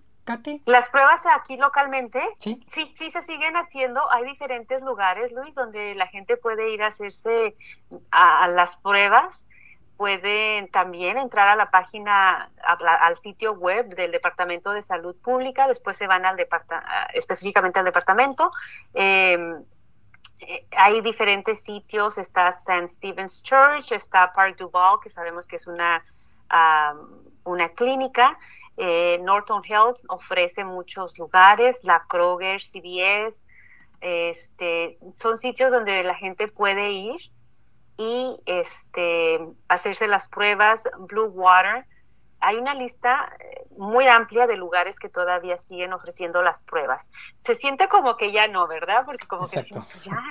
Las 0.65 0.87
pruebas 0.89 1.21
aquí 1.35 1.57
localmente, 1.57 2.21
¿Sí? 2.37 2.65
sí, 2.71 2.93
sí 2.97 3.11
se 3.11 3.23
siguen 3.23 3.55
haciendo. 3.57 4.01
Hay 4.11 4.23
diferentes 4.23 4.81
lugares, 4.81 5.31
Luis, 5.33 5.53
donde 5.53 5.95
la 5.95 6.07
gente 6.07 6.37
puede 6.37 6.71
ir 6.73 6.81
a 6.81 6.87
hacerse 6.87 7.55
a, 8.11 8.47
las 8.47 8.77
pruebas. 8.77 9.45
Pueden 9.97 10.69
también 10.71 11.17
entrar 11.17 11.49
a 11.49 11.55
la 11.55 11.69
página, 11.71 12.49
al 12.63 13.17
sitio 13.19 13.53
web 13.53 13.93
del 13.95 14.11
Departamento 14.11 14.71
de 14.71 14.81
Salud 14.81 15.15
Pública. 15.21 15.67
Después 15.67 15.97
se 15.97 16.07
van 16.07 16.25
al 16.25 16.37
específicamente 17.13 17.79
al 17.79 17.85
departamento. 17.85 18.51
Em, 18.93 19.61
eh, 20.39 20.65
hay 20.75 21.01
diferentes 21.01 21.61
sitios. 21.63 22.17
Está 22.17 22.49
St. 22.49 22.87
Stephen's 22.87 23.43
Church, 23.43 23.91
está 23.91 24.31
Park 24.33 24.57
Duval, 24.57 24.99
que 25.03 25.09
sabemos 25.09 25.47
que 25.47 25.57
es 25.57 25.67
una, 25.67 26.03
una 27.43 27.69
clínica. 27.69 28.37
Eh, 28.77 29.19
Norton 29.21 29.61
Health 29.63 29.99
ofrece 30.07 30.63
muchos 30.63 31.17
lugares, 31.17 31.79
la 31.83 32.05
Kroger, 32.07 32.59
CVS, 32.61 33.43
este, 34.01 34.97
son 35.15 35.37
sitios 35.37 35.71
donde 35.71 36.03
la 36.03 36.15
gente 36.15 36.47
puede 36.47 36.91
ir 36.91 37.21
y 37.97 38.37
este, 38.45 39.39
hacerse 39.69 40.07
las 40.07 40.27
pruebas. 40.27 40.83
Blue 41.07 41.27
Water, 41.27 41.85
hay 42.41 42.57
una 42.57 42.73
lista 42.73 43.31
eh, 43.39 43.65
muy 43.77 44.07
amplia 44.07 44.45
de 44.45 44.57
lugares 44.57 44.97
que 44.97 45.07
todavía 45.07 45.57
siguen 45.57 45.93
ofreciendo 45.93 46.41
las 46.41 46.61
pruebas. 46.63 47.09
Se 47.39 47.55
siente 47.55 47.87
como 47.87 48.17
que 48.17 48.33
ya 48.33 48.49
no, 48.49 48.67
¿verdad? 48.67 49.05
Porque 49.05 49.25
como 49.27 49.47
que 49.47 49.63
ya, 50.03 50.21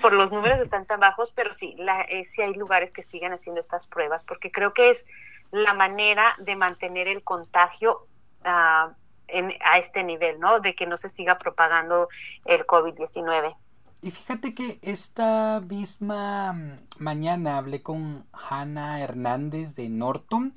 por 0.00 0.12
los 0.12 0.32
números 0.32 0.58
están 0.58 0.84
tan 0.86 0.98
bajos, 0.98 1.32
pero 1.32 1.52
sí, 1.52 1.74
la, 1.78 2.02
eh, 2.02 2.24
sí 2.24 2.42
hay 2.42 2.54
lugares 2.54 2.90
que 2.90 3.04
siguen 3.04 3.32
haciendo 3.32 3.60
estas 3.60 3.86
pruebas, 3.86 4.24
porque 4.24 4.50
creo 4.50 4.72
que 4.72 4.90
es 4.90 5.06
la 5.52 5.74
manera 5.74 6.34
de 6.38 6.56
mantener 6.56 7.06
el 7.06 7.22
contagio 7.22 8.08
uh, 8.44 8.92
en, 9.28 9.52
a 9.64 9.78
este 9.78 10.02
nivel, 10.02 10.40
¿no? 10.40 10.60
De 10.60 10.74
que 10.74 10.86
no 10.86 10.96
se 10.96 11.08
siga 11.08 11.38
propagando 11.38 12.08
el 12.44 12.66
COVID-19. 12.66 13.54
Y 14.00 14.10
fíjate 14.10 14.54
que 14.54 14.80
esta 14.82 15.60
misma 15.60 16.78
mañana 16.98 17.58
hablé 17.58 17.82
con 17.82 18.26
Hannah 18.32 19.00
Hernández 19.00 19.76
de 19.76 19.88
Norton. 19.90 20.54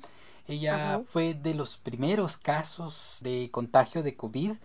Ella 0.48 1.02
fue 1.06 1.34
de 1.34 1.54
los 1.54 1.76
primeros 1.76 2.38
casos 2.38 3.18
de 3.22 3.50
contagio 3.52 4.02
de 4.02 4.16
COVID 4.16 4.56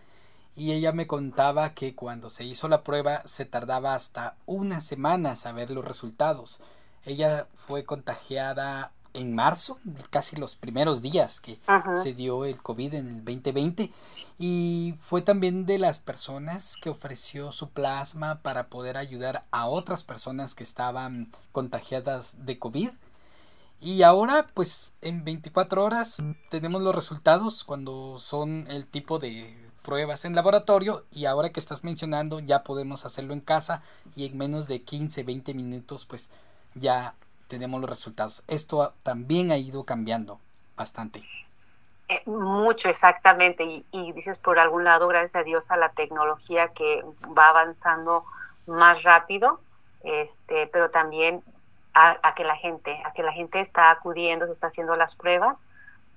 y 0.55 0.71
ella 0.73 0.91
me 0.91 1.07
contaba 1.07 1.73
que 1.73 1.95
cuando 1.95 2.29
se 2.29 2.43
hizo 2.43 2.67
la 2.67 2.83
prueba 2.83 3.21
se 3.25 3.45
tardaba 3.45 3.95
hasta 3.95 4.35
una 4.45 4.79
semana 4.79 5.35
saber 5.35 5.71
los 5.71 5.85
resultados. 5.85 6.61
Ella 7.05 7.47
fue 7.55 7.83
contagiada 7.83 8.91
en 9.13 9.35
marzo, 9.35 9.79
casi 10.09 10.35
los 10.35 10.55
primeros 10.55 11.01
días 11.01 11.39
que 11.39 11.59
se 12.01 12.13
dio 12.13 12.45
el 12.45 12.61
COVID 12.61 12.93
en 12.93 13.07
el 13.07 13.25
2020 13.25 13.91
y 14.37 14.95
fue 14.99 15.21
también 15.21 15.67
de 15.67 15.77
las 15.77 15.99
personas 15.99 16.75
que 16.75 16.89
ofreció 16.89 17.51
su 17.51 17.69
plasma 17.69 18.41
para 18.41 18.69
poder 18.69 18.97
ayudar 18.97 19.43
a 19.51 19.67
otras 19.67 20.03
personas 20.03 20.55
que 20.55 20.63
estaban 20.63 21.27
contagiadas 21.51 22.43
de 22.45 22.57
COVID. 22.57 22.89
Y 23.81 24.01
ahora, 24.01 24.47
pues 24.53 24.95
en 25.01 25.23
24 25.23 25.83
horas 25.83 26.23
tenemos 26.49 26.81
los 26.81 26.95
resultados 26.95 27.63
cuando 27.63 28.17
son 28.17 28.65
el 28.69 28.87
tipo 28.87 29.19
de 29.19 29.55
pruebas 29.83 30.25
en 30.25 30.33
laboratorio. 30.33 31.05
Y 31.11 31.25
ahora 31.25 31.51
que 31.51 31.59
estás 31.59 31.83
mencionando 31.83 32.39
ya 32.39 32.63
podemos 32.63 33.05
hacerlo 33.05 33.33
en 33.33 33.41
casa 33.41 33.83
y 34.15 34.25
en 34.25 34.37
menos 34.39 34.67
de 34.67 34.81
15, 34.81 35.23
20 35.23 35.53
minutos 35.53 36.07
pues 36.07 36.31
ya 36.73 37.15
tenemos 37.51 37.81
los 37.81 37.89
resultados. 37.89 38.43
Esto 38.47 38.93
también 39.03 39.51
ha 39.51 39.57
ido 39.57 39.83
cambiando 39.83 40.39
bastante. 40.77 41.21
Eh, 42.07 42.21
mucho, 42.25 42.87
exactamente. 42.87 43.83
Y, 43.91 44.11
dices 44.13 44.37
por 44.37 44.57
algún 44.57 44.85
lado, 44.85 45.09
gracias 45.09 45.35
a 45.35 45.43
Dios, 45.43 45.69
a 45.69 45.75
la 45.75 45.89
tecnología 45.89 46.69
que 46.69 47.03
va 47.37 47.49
avanzando 47.49 48.23
más 48.67 49.03
rápido, 49.03 49.59
este, 50.03 50.67
pero 50.67 50.89
también 50.91 51.43
a, 51.93 52.33
que 52.35 52.45
la 52.45 52.55
gente, 52.55 52.97
a 53.05 53.11
que 53.11 53.21
la 53.21 53.33
gente 53.33 53.59
está 53.59 53.91
acudiendo, 53.91 54.45
se 54.45 54.53
está 54.53 54.67
haciendo 54.67 54.95
las 54.95 55.17
pruebas 55.17 55.61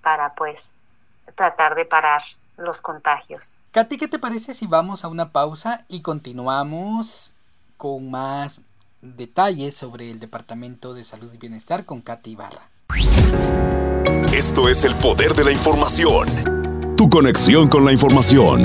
para 0.02 0.34
pues 0.34 0.70
tratar 1.34 1.74
de 1.74 1.84
parar 1.84 2.22
los 2.56 2.80
contagios. 2.80 3.58
Katy, 3.72 3.96
¿qué 3.98 4.06
te 4.06 4.20
parece 4.20 4.54
si 4.54 4.68
vamos 4.68 5.04
a 5.04 5.08
una 5.08 5.32
pausa 5.32 5.84
y 5.88 6.00
continuamos 6.02 7.34
con 7.76 8.08
más 8.08 8.62
detalles 9.04 9.76
sobre 9.76 10.10
el 10.10 10.18
Departamento 10.18 10.94
de 10.94 11.04
Salud 11.04 11.32
y 11.32 11.36
Bienestar 11.36 11.84
con 11.84 12.00
Katy 12.00 12.30
Ibarra? 12.30 12.70
Esto 14.32 14.68
es 14.68 14.84
el 14.84 14.94
poder 14.96 15.34
de 15.34 15.44
la 15.44 15.52
información. 15.52 16.26
Tu 16.96 17.08
conexión 17.08 17.68
con 17.68 17.84
la 17.84 17.92
información. 17.92 18.62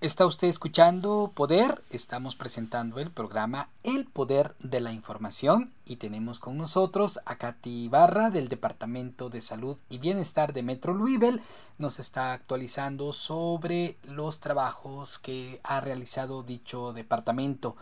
Está 0.00 0.26
usted 0.26 0.46
escuchando 0.46 1.32
Poder, 1.34 1.82
estamos 1.90 2.36
presentando 2.36 3.00
el 3.00 3.10
programa 3.10 3.68
El 3.82 4.06
Poder 4.06 4.54
de 4.60 4.78
la 4.78 4.92
Información 4.92 5.72
y 5.84 5.96
tenemos 5.96 6.38
con 6.38 6.56
nosotros 6.56 7.18
a 7.26 7.36
Katy 7.36 7.86
Ibarra 7.86 8.30
del 8.30 8.48
Departamento 8.48 9.28
de 9.28 9.40
Salud 9.40 9.76
y 9.90 9.98
Bienestar 9.98 10.52
de 10.52 10.62
Metro 10.62 10.94
Louisville. 10.94 11.42
Nos 11.78 11.98
está 11.98 12.32
actualizando 12.32 13.12
sobre 13.12 13.96
los 14.04 14.38
trabajos 14.38 15.18
que 15.18 15.60
ha 15.64 15.80
realizado 15.80 16.44
dicho 16.44 16.92
departamento. 16.92 17.74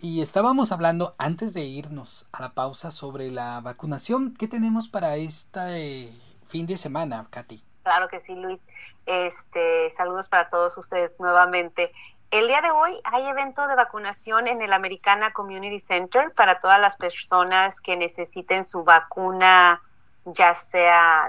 Y 0.00 0.22
estábamos 0.22 0.70
hablando 0.70 1.16
antes 1.18 1.52
de 1.54 1.62
irnos 1.62 2.28
a 2.32 2.40
la 2.42 2.50
pausa 2.50 2.92
sobre 2.92 3.32
la 3.32 3.60
vacunación. 3.60 4.32
¿Qué 4.32 4.46
tenemos 4.46 4.88
para 4.88 5.16
este 5.16 6.12
fin 6.46 6.66
de 6.68 6.76
semana, 6.76 7.26
Katy? 7.30 7.60
Claro 7.82 8.08
que 8.08 8.20
sí, 8.20 8.36
Luis. 8.36 8.60
Este, 9.06 9.90
saludos 9.90 10.28
para 10.28 10.50
todos 10.50 10.78
ustedes 10.78 11.10
nuevamente. 11.18 11.90
El 12.30 12.46
día 12.46 12.60
de 12.60 12.70
hoy 12.70 13.00
hay 13.02 13.26
evento 13.26 13.66
de 13.66 13.74
vacunación 13.74 14.46
en 14.46 14.62
el 14.62 14.72
Americana 14.72 15.32
Community 15.32 15.80
Center 15.80 16.32
para 16.32 16.60
todas 16.60 16.80
las 16.80 16.96
personas 16.96 17.80
que 17.80 17.96
necesiten 17.96 18.64
su 18.64 18.84
vacuna, 18.84 19.82
ya 20.26 20.54
sea 20.54 21.28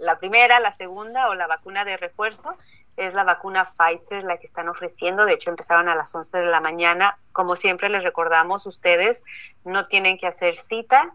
la 0.00 0.18
primera, 0.18 0.58
la 0.58 0.72
segunda 0.72 1.28
o 1.28 1.34
la 1.36 1.46
vacuna 1.46 1.84
de 1.84 1.96
refuerzo. 1.98 2.56
Es 2.96 3.14
la 3.14 3.24
vacuna 3.24 3.72
Pfizer 3.76 4.24
la 4.24 4.38
que 4.38 4.46
están 4.46 4.68
ofreciendo. 4.68 5.24
De 5.24 5.34
hecho, 5.34 5.50
empezaron 5.50 5.88
a 5.88 5.94
las 5.94 6.14
11 6.14 6.38
de 6.38 6.46
la 6.46 6.60
mañana. 6.60 7.18
Como 7.32 7.56
siempre 7.56 7.88
les 7.88 8.02
recordamos, 8.02 8.66
ustedes 8.66 9.22
no 9.64 9.86
tienen 9.86 10.18
que 10.18 10.26
hacer 10.26 10.56
cita, 10.56 11.10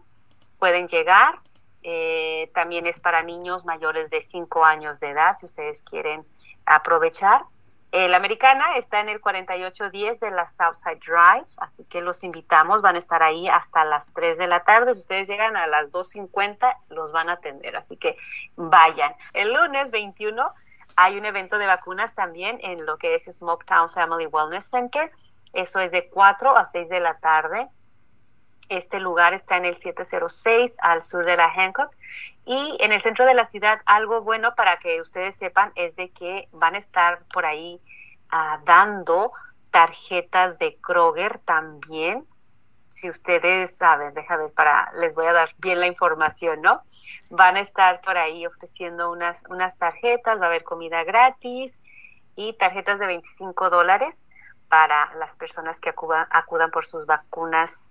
pueden 0.58 0.88
llegar 0.88 1.40
eh, 1.88 2.50
también 2.52 2.88
es 2.88 2.98
para 2.98 3.22
niños 3.22 3.64
mayores 3.64 4.10
de 4.10 4.20
5 4.20 4.64
años 4.64 4.98
de 4.98 5.10
edad, 5.10 5.36
si 5.38 5.46
ustedes 5.46 5.82
quieren 5.82 6.26
aprovechar. 6.64 7.42
La 7.92 8.16
americana 8.18 8.76
está 8.76 9.00
en 9.00 9.08
el 9.08 9.20
4810 9.20 10.20
de 10.20 10.30
la 10.32 10.50
Southside 10.50 10.98
Drive, 10.98 11.46
así 11.56 11.84
que 11.84 12.02
los 12.02 12.24
invitamos, 12.24 12.82
van 12.82 12.96
a 12.96 12.98
estar 12.98 13.22
ahí 13.22 13.48
hasta 13.48 13.84
las 13.84 14.12
3 14.12 14.36
de 14.36 14.48
la 14.48 14.64
tarde. 14.64 14.94
Si 14.94 15.00
ustedes 15.00 15.28
llegan 15.28 15.56
a 15.56 15.66
las 15.68 15.92
2.50, 15.92 16.76
los 16.90 17.12
van 17.12 17.30
a 17.30 17.34
atender, 17.34 17.74
así 17.76 17.96
que 17.96 18.18
vayan. 18.56 19.14
El 19.32 19.54
lunes 19.54 19.90
21 19.92 20.52
hay 20.96 21.18
un 21.18 21.26
evento 21.26 21.58
de 21.58 21.66
vacunas 21.66 22.14
también 22.14 22.58
en 22.62 22.86
lo 22.86 22.96
que 22.96 23.14
es 23.14 23.24
Smoketown 23.24 23.90
Family 23.90 24.26
Wellness 24.26 24.64
Center. 24.64 25.12
Eso 25.52 25.78
es 25.80 25.92
de 25.92 26.08
4 26.08 26.56
a 26.56 26.64
6 26.64 26.88
de 26.88 27.00
la 27.00 27.18
tarde. 27.18 27.68
Este 28.70 28.98
lugar 28.98 29.34
está 29.34 29.58
en 29.58 29.66
el 29.66 29.76
706 29.76 30.74
al 30.78 31.02
sur 31.04 31.24
de 31.24 31.36
la 31.36 31.50
Hancock. 31.50 31.94
Y 32.46 32.76
en 32.80 32.92
el 32.92 33.00
centro 33.00 33.26
de 33.26 33.34
la 33.34 33.44
ciudad, 33.44 33.80
algo 33.84 34.22
bueno 34.22 34.54
para 34.54 34.78
que 34.78 35.00
ustedes 35.00 35.36
sepan 35.36 35.72
es 35.74 35.94
de 35.96 36.10
que 36.10 36.48
van 36.52 36.74
a 36.74 36.78
estar 36.78 37.22
por 37.32 37.44
ahí 37.44 37.80
ah, 38.30 38.60
dando 38.64 39.32
tarjetas 39.70 40.58
de 40.58 40.76
Kroger 40.76 41.40
también. 41.40 42.26
Si 42.96 43.10
ustedes 43.10 43.76
saben, 43.76 44.14
déjame 44.14 44.44
ver 44.44 44.52
para, 44.54 44.90
les 44.94 45.14
voy 45.14 45.26
a 45.26 45.34
dar 45.34 45.50
bien 45.58 45.80
la 45.80 45.86
información, 45.86 46.62
¿no? 46.62 46.80
Van 47.28 47.58
a 47.58 47.60
estar 47.60 48.00
por 48.00 48.16
ahí 48.16 48.46
ofreciendo 48.46 49.12
unas, 49.12 49.44
unas 49.50 49.76
tarjetas, 49.76 50.40
va 50.40 50.44
a 50.44 50.48
haber 50.48 50.64
comida 50.64 51.04
gratis 51.04 51.82
y 52.36 52.54
tarjetas 52.54 52.98
de 52.98 53.06
25 53.06 53.68
dólares 53.68 54.24
para 54.70 55.14
las 55.16 55.36
personas 55.36 55.78
que 55.78 55.90
acudan, 55.90 56.26
acudan 56.30 56.70
por 56.70 56.86
sus 56.86 57.04
vacunas 57.04 57.86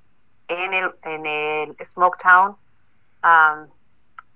en 0.48 0.74
el, 0.74 0.96
en 1.04 1.28
el 1.28 1.78
Smoketown 1.86 2.58
um, 3.24 3.70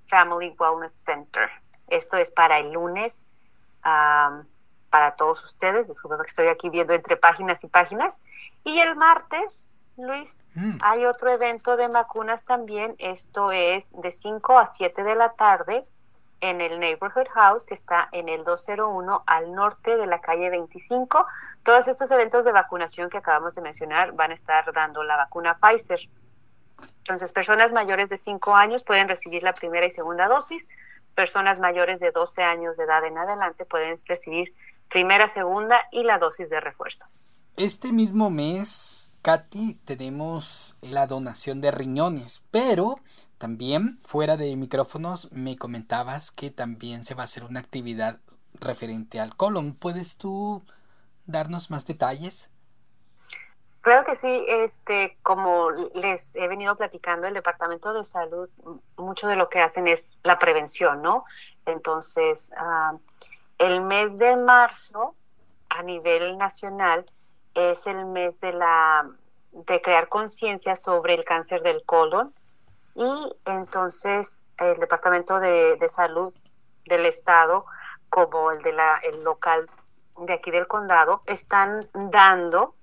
Family 0.08 0.56
Wellness 0.60 0.94
Center. 1.04 1.50
Esto 1.88 2.18
es 2.18 2.30
para 2.30 2.60
el 2.60 2.74
lunes 2.74 3.26
um, 3.84 4.46
para 4.92 5.16
todos 5.16 5.44
ustedes. 5.44 5.88
Disculpen 5.88 6.22
que 6.22 6.28
estoy 6.28 6.48
aquí 6.48 6.70
viendo 6.70 6.94
entre 6.94 7.18
páginas 7.18 7.64
y 7.64 7.68
páginas. 7.68 8.22
Y 8.64 8.78
el 8.78 8.96
martes, 8.96 9.68
Luis, 10.00 10.44
mm. 10.56 10.78
hay 10.82 11.06
otro 11.06 11.30
evento 11.32 11.76
de 11.78 11.88
vacunas 11.88 12.46
también. 12.46 12.96
Esto 12.98 13.52
es 13.52 13.92
de 14.02 14.12
5 14.12 14.58
a 14.58 14.72
7 14.72 15.04
de 15.04 15.16
la 15.16 15.34
tarde 15.34 15.86
en 16.42 16.62
el 16.62 16.80
Neighborhood 16.80 17.28
House, 17.34 17.66
que 17.66 17.74
está 17.74 18.08
en 18.12 18.30
el 18.30 18.44
201 18.44 19.24
al 19.26 19.52
norte 19.54 19.98
de 19.98 20.08
la 20.08 20.22
calle 20.22 20.50
25. 20.50 21.26
Todos 21.64 21.88
estos 21.88 22.10
eventos 22.12 22.46
de 22.46 22.52
vacunación 22.52 23.10
que 23.10 23.18
acabamos 23.18 23.56
de 23.56 23.62
mencionar 23.62 24.14
van 24.14 24.32
a 24.32 24.36
estar 24.36 24.72
dando 24.74 25.04
la 25.04 25.18
vacuna 25.18 25.58
Pfizer. 25.60 26.00
Entonces, 27.00 27.34
personas 27.34 27.74
mayores 27.74 28.10
de 28.10 28.18
5 28.18 28.56
años 28.56 28.84
pueden 28.84 29.08
recibir 29.08 29.44
la 29.44 29.54
primera 29.54 29.86
y 29.86 29.92
segunda 29.92 30.28
dosis. 30.28 30.68
Personas 31.16 31.60
mayores 31.60 32.00
de 32.00 32.12
12 32.12 32.42
años 32.44 32.78
de 32.78 32.86
edad 32.86 33.04
en 33.04 33.18
adelante 33.18 33.66
pueden 33.66 33.98
recibir 34.06 34.54
primera, 34.90 35.28
segunda 35.28 35.78
y 35.92 36.04
la 36.04 36.18
dosis 36.18 36.50
de 36.50 36.60
refuerzo. 36.60 37.06
Este 37.58 37.92
mismo 37.92 38.30
mes, 38.30 39.09
Katy, 39.22 39.76
tenemos 39.86 40.78
la 40.82 41.06
donación 41.06 41.60
de 41.60 41.72
riñones, 41.72 42.48
pero 42.52 43.00
también, 43.38 44.00
fuera 44.04 44.38
de 44.38 44.56
micrófonos, 44.56 45.32
me 45.32 45.58
comentabas 45.58 46.32
que 46.32 46.52
también 46.52 47.04
se 47.04 47.16
va 47.16 47.22
a 47.22 47.26
hacer 47.26 47.44
una 47.44 47.60
actividad 47.60 48.20
referente 48.54 49.20
al 49.20 49.36
colon. 49.36 49.74
¿Puedes 49.74 50.18
tú 50.18 50.64
darnos 51.26 51.70
más 51.70 51.86
detalles? 51.86 52.50
Claro 53.82 54.06
que 54.06 54.18
sí, 54.18 54.46
este, 54.48 55.18
como 55.22 55.72
les 55.72 56.36
he 56.36 56.48
venido 56.48 56.76
platicando, 56.76 57.28
el 57.28 57.34
Departamento 57.34 57.94
de 57.94 58.04
Salud, 58.04 58.50
mucho 58.98 59.28
de 59.28 59.38
lo 59.38 59.48
que 59.50 59.60
hacen 59.60 59.88
es 59.88 60.18
la 60.24 60.38
prevención, 60.38 61.02
¿no? 61.02 61.24
Entonces, 61.66 62.52
ah, 62.58 62.98
el 63.58 63.82
mes 63.82 64.18
de 64.18 64.36
marzo 64.36 65.16
a 65.70 65.82
nivel 65.84 66.38
nacional 66.38 67.06
es 67.60 67.86
el 67.88 68.06
mes 68.06 68.40
de 68.40 68.54
la 68.54 69.10
de 69.52 69.82
crear 69.82 70.08
conciencia 70.10 70.76
sobre 70.76 71.16
el 71.16 71.26
cáncer 71.26 71.62
del 71.64 71.84
colon 71.84 72.34
y 72.96 73.36
entonces 73.46 74.44
el 74.58 74.78
Departamento 74.78 75.40
de, 75.40 75.78
Salud 75.90 76.34
del 76.86 77.06
Estado, 77.06 77.66
como 78.10 78.52
el 78.52 78.62
de 78.62 78.74
la 78.74 78.98
el 78.98 79.24
local 79.24 79.70
de 80.18 80.34
aquí 80.34 80.52
del 80.52 80.68
condado, 80.68 81.22
están 81.26 81.80
dando 81.94 82.76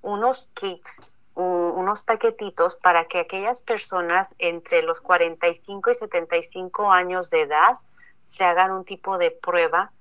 unos 0.00 0.48
kits, 0.54 1.12
unos 1.34 2.02
paquetitos 2.02 2.76
para 2.76 3.04
que 3.06 3.20
aquellas 3.20 3.62
personas 3.62 4.34
entre 4.38 4.82
los 4.82 5.00
45 5.00 5.90
y 5.90 5.94
75 5.94 6.90
años 6.90 7.30
de 7.30 7.42
edad 7.42 7.78
se 8.24 8.44
hagan 8.44 8.72
un 8.72 8.84
tipo 8.84 9.18
de 9.18 9.30
prueba 9.30 9.92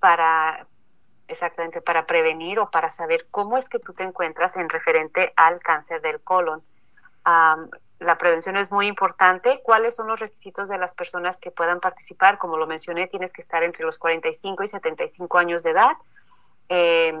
para 0.00 0.66
exactamente 1.30 1.80
para 1.80 2.06
prevenir 2.06 2.58
o 2.58 2.70
para 2.70 2.90
saber 2.90 3.26
cómo 3.30 3.58
es 3.58 3.68
que 3.68 3.78
tú 3.78 3.92
te 3.92 4.02
encuentras 4.02 4.56
en 4.56 4.68
referente 4.68 5.32
al 5.36 5.60
cáncer 5.60 6.00
del 6.00 6.20
colon 6.20 6.62
la 8.00 8.16
prevención 8.16 8.56
es 8.56 8.72
muy 8.72 8.86
importante. 8.86 9.60
¿Cuáles 9.62 9.94
son 9.94 10.08
los 10.08 10.18
requisitos 10.18 10.68
de 10.68 10.78
las 10.78 10.94
personas 10.94 11.38
que 11.38 11.50
puedan 11.50 11.80
participar? 11.80 12.38
Como 12.38 12.56
lo 12.56 12.66
mencioné, 12.66 13.08
tienes 13.08 13.32
que 13.32 13.42
estar 13.42 13.62
entre 13.62 13.84
los 13.84 13.98
45 13.98 14.64
y 14.64 14.68
75 14.68 15.38
años 15.38 15.62
de 15.62 15.70
edad. 15.70 15.92
Eh, 16.70 17.14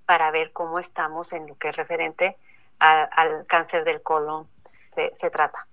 para 0.06 0.32
ver 0.32 0.52
cómo 0.54 0.80
estamos 0.80 1.34
en 1.34 1.48
lo 1.48 1.58
que 1.58 1.70
es 1.70 1.76
referente 1.76 2.38
al 2.80 3.46
cáncer 3.46 3.84
del 3.84 4.02
colon 4.02 4.48
se, 4.66 5.12
trata. 5.30 5.68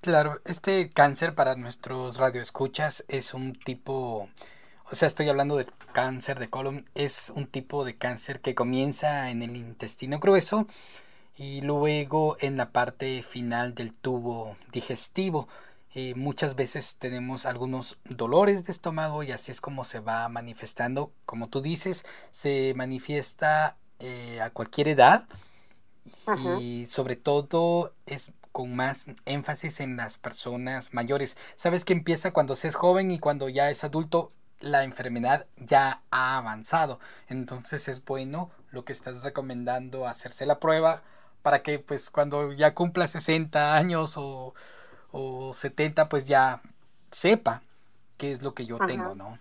Claro, 0.00 0.40
este 0.44 0.92
cáncer 0.92 1.34
para 1.34 1.56
nuestros 1.56 2.18
radioescuchas 2.18 3.04
es 3.08 3.34
un 3.34 3.54
tipo 3.54 4.28
o 4.90 4.94
sea, 4.94 5.08
estoy 5.08 5.28
hablando 5.28 5.56
del 5.56 5.66
cáncer 5.92 6.38
de 6.38 6.50
colon, 6.50 6.88
es 6.94 7.32
un 7.34 7.46
tipo 7.46 7.84
de 7.84 7.96
cáncer 7.96 8.40
que 8.40 8.54
comienza 8.54 9.30
en 9.30 9.42
el 9.42 9.56
intestino 9.56 10.18
grueso 10.18 10.66
y 11.36 11.60
luego 11.62 12.36
en 12.40 12.56
la 12.56 12.70
parte 12.70 13.22
final 13.22 13.74
del 13.74 13.92
tubo 13.92 14.56
digestivo. 14.72 15.48
Eh, 15.96 16.14
muchas 16.16 16.56
veces 16.56 16.96
tenemos 16.98 17.46
algunos 17.46 17.98
dolores 18.04 18.64
de 18.64 18.72
estómago 18.72 19.22
y 19.22 19.30
así 19.30 19.52
es 19.52 19.60
como 19.60 19.84
se 19.84 20.00
va 20.00 20.28
manifestando. 20.28 21.12
Como 21.24 21.48
tú 21.48 21.60
dices, 21.60 22.04
se 22.32 22.72
manifiesta 22.76 23.76
eh, 24.00 24.40
a 24.40 24.50
cualquier 24.50 24.88
edad 24.88 25.28
y 26.60 26.86
sobre 26.86 27.16
todo 27.16 27.94
es 28.06 28.32
con 28.52 28.74
más 28.76 29.10
énfasis 29.24 29.80
en 29.80 29.96
las 29.96 30.18
personas 30.18 30.94
mayores. 30.94 31.36
Sabes 31.56 31.84
que 31.84 31.92
empieza 31.92 32.32
cuando 32.32 32.56
se 32.56 32.68
es 32.68 32.76
joven 32.76 33.10
y 33.10 33.18
cuando 33.18 33.48
ya 33.48 33.70
es 33.70 33.84
adulto 33.84 34.30
la 34.60 34.84
enfermedad 34.84 35.46
ya 35.56 36.02
ha 36.10 36.38
avanzado. 36.38 36.98
Entonces 37.28 37.88
es 37.88 38.04
bueno 38.04 38.50
lo 38.70 38.84
que 38.84 38.92
estás 38.92 39.22
recomendando 39.22 40.06
hacerse 40.06 40.46
la 40.46 40.58
prueba 40.60 41.02
para 41.44 41.62
que 41.62 41.78
pues 41.78 42.10
cuando 42.10 42.52
ya 42.52 42.74
cumpla 42.74 43.06
60 43.06 43.76
años 43.76 44.14
o, 44.16 44.54
o 45.12 45.52
70 45.52 46.08
pues 46.08 46.26
ya 46.26 46.62
sepa 47.10 47.62
qué 48.16 48.32
es 48.32 48.42
lo 48.42 48.54
que 48.54 48.64
yo 48.64 48.78
tengo, 48.78 49.14
¿no? 49.14 49.38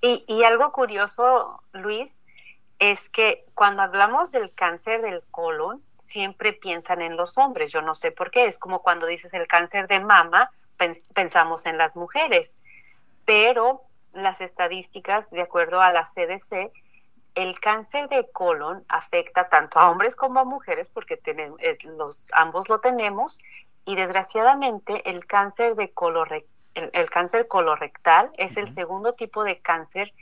Y, 0.00 0.24
y 0.26 0.42
algo 0.42 0.72
curioso, 0.72 1.62
Luis, 1.72 2.24
es 2.80 3.08
que 3.10 3.44
cuando 3.54 3.82
hablamos 3.82 4.32
del 4.32 4.52
cáncer 4.52 5.00
del 5.02 5.22
colon, 5.30 5.80
siempre 6.02 6.52
piensan 6.52 7.02
en 7.02 7.16
los 7.16 7.38
hombres. 7.38 7.70
Yo 7.70 7.82
no 7.82 7.94
sé 7.94 8.10
por 8.10 8.32
qué. 8.32 8.46
Es 8.46 8.58
como 8.58 8.82
cuando 8.82 9.06
dices 9.06 9.32
el 9.32 9.46
cáncer 9.46 9.86
de 9.86 10.00
mama, 10.00 10.50
pensamos 11.14 11.66
en 11.66 11.78
las 11.78 11.94
mujeres. 11.94 12.58
Pero 13.24 13.82
las 14.12 14.40
estadísticas, 14.40 15.30
de 15.30 15.42
acuerdo 15.42 15.80
a 15.80 15.92
la 15.92 16.04
CDC, 16.04 16.72
el 17.34 17.58
cáncer 17.60 18.08
de 18.08 18.28
colon 18.32 18.84
afecta 18.88 19.48
tanto 19.48 19.78
a 19.78 19.90
hombres 19.90 20.16
como 20.16 20.40
a 20.40 20.44
mujeres 20.44 20.90
porque 20.90 21.16
tenemos, 21.16 21.60
eh, 21.60 21.78
los, 21.84 22.28
ambos 22.32 22.68
lo 22.68 22.80
tenemos 22.80 23.38
y 23.84 23.96
desgraciadamente 23.96 25.08
el 25.08 25.26
cáncer 25.26 25.74
de 25.76 25.92
el, 26.74 27.10
cáncer 27.10 27.48
colorectal 27.48 28.30
es 28.36 28.56
el 28.56 28.72
segundo 28.72 29.14
tipo 29.14 29.42
de 29.42 29.58
cáncer 29.58 30.12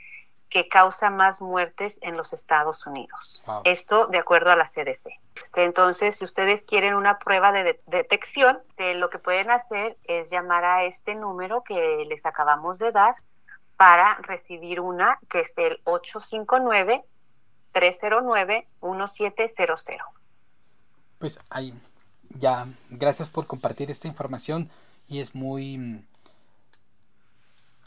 que 0.49 0.67
causa 0.67 1.11
más 1.11 1.41
muertes 1.41 1.99
en 2.01 2.17
los 2.17 2.33
Estados 2.33 2.87
Unidos. 2.87 3.43
Esto 3.65 4.07
de 4.07 4.17
acuerdo 4.17 4.49
a 4.49 4.55
la 4.55 4.65
CDC. 4.65 5.07
Este, 5.35 5.63
entonces, 5.63 6.17
si 6.17 6.25
ustedes 6.25 6.63
quieren 6.63 6.95
una 6.95 7.19
prueba 7.19 7.51
de, 7.51 7.79
detección, 7.85 8.59
de 8.77 8.95
lo 8.95 9.11
que 9.11 9.19
pueden 9.19 9.51
hacer 9.51 9.95
es 10.05 10.31
llamar 10.31 10.65
a 10.65 10.83
este 10.85 11.13
número 11.13 11.63
que 11.63 12.03
les 12.07 12.25
acabamos 12.25 12.79
de 12.79 12.91
dar 12.91 13.15
para 13.79 14.15
recibir 14.23 14.81
una 14.81 15.17
que 15.29 15.39
es 15.39 15.57
el 15.57 15.79
859 15.85 17.01
309 17.71 18.67
1700. 18.81 19.85
Pues 21.17 21.39
ahí 21.49 21.73
ya, 22.27 22.67
gracias 22.89 23.29
por 23.29 23.47
compartir 23.47 23.89
esta 23.89 24.09
información 24.09 24.69
y 25.07 25.21
es 25.21 25.33
muy 25.33 26.03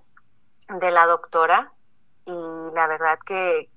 de 0.80 0.92
la 0.92 1.06
doctora 1.06 1.72
y 2.26 2.32
la 2.74 2.88
verdad 2.88 3.18
que 3.26 3.70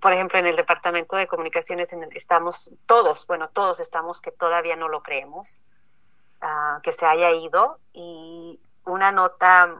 por 0.00 0.12
ejemplo 0.12 0.38
en 0.38 0.46
el 0.46 0.56
departamento 0.56 1.16
de 1.16 1.26
comunicaciones 1.26 1.90
estamos 2.14 2.70
todos 2.86 3.26
bueno 3.26 3.48
todos 3.48 3.80
estamos 3.80 4.20
que 4.20 4.30
todavía 4.30 4.76
no 4.76 4.88
lo 4.88 5.02
creemos 5.02 5.62
ah, 6.42 6.80
que 6.82 6.92
se 6.92 7.06
haya 7.06 7.30
ido 7.30 7.78
y 7.92 8.60
una 8.84 9.12
nota 9.12 9.74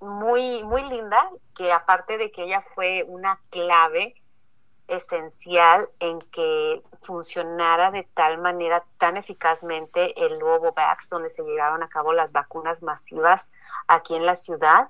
muy 0.00 0.64
muy 0.64 0.82
linda 0.84 1.20
que 1.54 1.72
aparte 1.72 2.16
de 2.18 2.32
que 2.32 2.44
ella 2.44 2.64
fue 2.74 3.04
una 3.06 3.38
clave 3.50 4.14
esencial 4.90 5.88
en 6.00 6.18
que 6.18 6.82
funcionara 7.02 7.90
de 7.90 8.08
tal 8.14 8.38
manera 8.38 8.82
tan 8.98 9.16
eficazmente 9.16 10.26
el 10.26 10.38
nuevo 10.38 10.72
VAX, 10.72 11.08
donde 11.08 11.30
se 11.30 11.42
llevaron 11.42 11.82
a 11.82 11.88
cabo 11.88 12.12
las 12.12 12.32
vacunas 12.32 12.82
masivas 12.82 13.52
aquí 13.86 14.16
en 14.16 14.26
la 14.26 14.36
ciudad, 14.36 14.88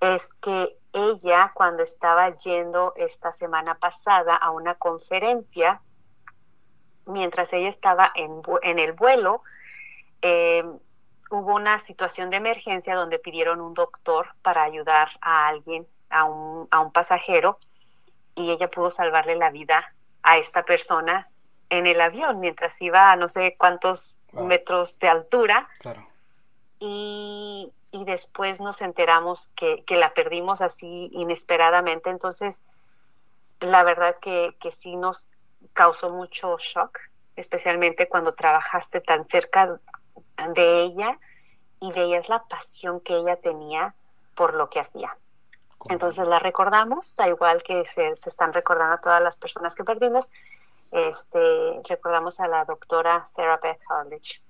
es 0.00 0.32
que 0.34 0.76
ella, 0.92 1.52
cuando 1.54 1.82
estaba 1.82 2.30
yendo 2.30 2.94
esta 2.96 3.32
semana 3.32 3.74
pasada 3.74 4.34
a 4.34 4.50
una 4.50 4.74
conferencia, 4.74 5.80
mientras 7.06 7.52
ella 7.52 7.68
estaba 7.68 8.10
en, 8.14 8.42
en 8.62 8.78
el 8.78 8.92
vuelo, 8.92 9.42
eh, 10.22 10.64
hubo 11.30 11.54
una 11.54 11.78
situación 11.78 12.30
de 12.30 12.36
emergencia 12.36 12.94
donde 12.94 13.18
pidieron 13.18 13.60
un 13.60 13.74
doctor 13.74 14.34
para 14.42 14.62
ayudar 14.62 15.10
a 15.20 15.48
alguien, 15.48 15.86
a 16.10 16.24
un, 16.24 16.68
a 16.70 16.80
un 16.80 16.92
pasajero, 16.92 17.58
y 18.34 18.50
ella 18.50 18.68
pudo 18.68 18.90
salvarle 18.90 19.36
la 19.36 19.50
vida 19.50 19.92
a 20.22 20.38
esta 20.38 20.64
persona 20.64 21.28
en 21.70 21.86
el 21.86 22.00
avión 22.00 22.40
mientras 22.40 22.80
iba 22.82 23.12
a 23.12 23.16
no 23.16 23.28
sé 23.28 23.54
cuántos 23.56 24.14
metros 24.32 24.98
de 24.98 25.08
altura. 25.08 25.68
Y, 26.78 27.72
después 27.92 28.58
nos 28.60 28.80
enteramos 28.80 29.48
que, 29.54 29.84
la 29.90 30.14
perdimos 30.14 30.60
así 30.60 31.10
inesperadamente. 31.12 32.10
Entonces, 32.10 32.62
la 33.60 33.82
verdad 33.82 34.16
que, 34.20 34.56
que 34.60 34.70
sí 34.70 34.96
nos 34.96 35.28
causó 35.72 36.10
mucho 36.10 36.56
shock, 36.58 36.98
especialmente 37.36 38.08
cuando 38.08 38.34
trabajaste 38.34 39.00
tan 39.00 39.26
cerca 39.26 39.78
de 40.54 40.82
ella 40.82 41.18
y 41.80 41.92
veías 41.92 42.28
la 42.28 42.42
pasión 42.44 43.00
que 43.00 43.16
ella 43.16 43.36
tenía 43.36 43.94
por 44.34 44.54
lo 44.54 44.68
que 44.70 44.80
hacía. 44.80 45.16
Entonces 45.88 46.26
la 46.26 46.38
recordamos, 46.38 47.16
da 47.16 47.28
igual 47.28 47.62
que 47.62 47.84
se, 47.86 48.14
se, 48.16 48.28
están 48.28 48.52
recordando 48.52 48.94
a 48.94 49.00
todas 49.00 49.22
las 49.22 49.36
personas 49.36 49.74
que 49.74 49.84
perdimos. 49.84 50.30
Este, 50.92 51.80
recordamos 51.88 52.38
a 52.40 52.48
la 52.48 52.64
doctora 52.64 53.24
Sarah 53.26 53.58
Beth 53.62 53.80
Harlich 53.88 54.42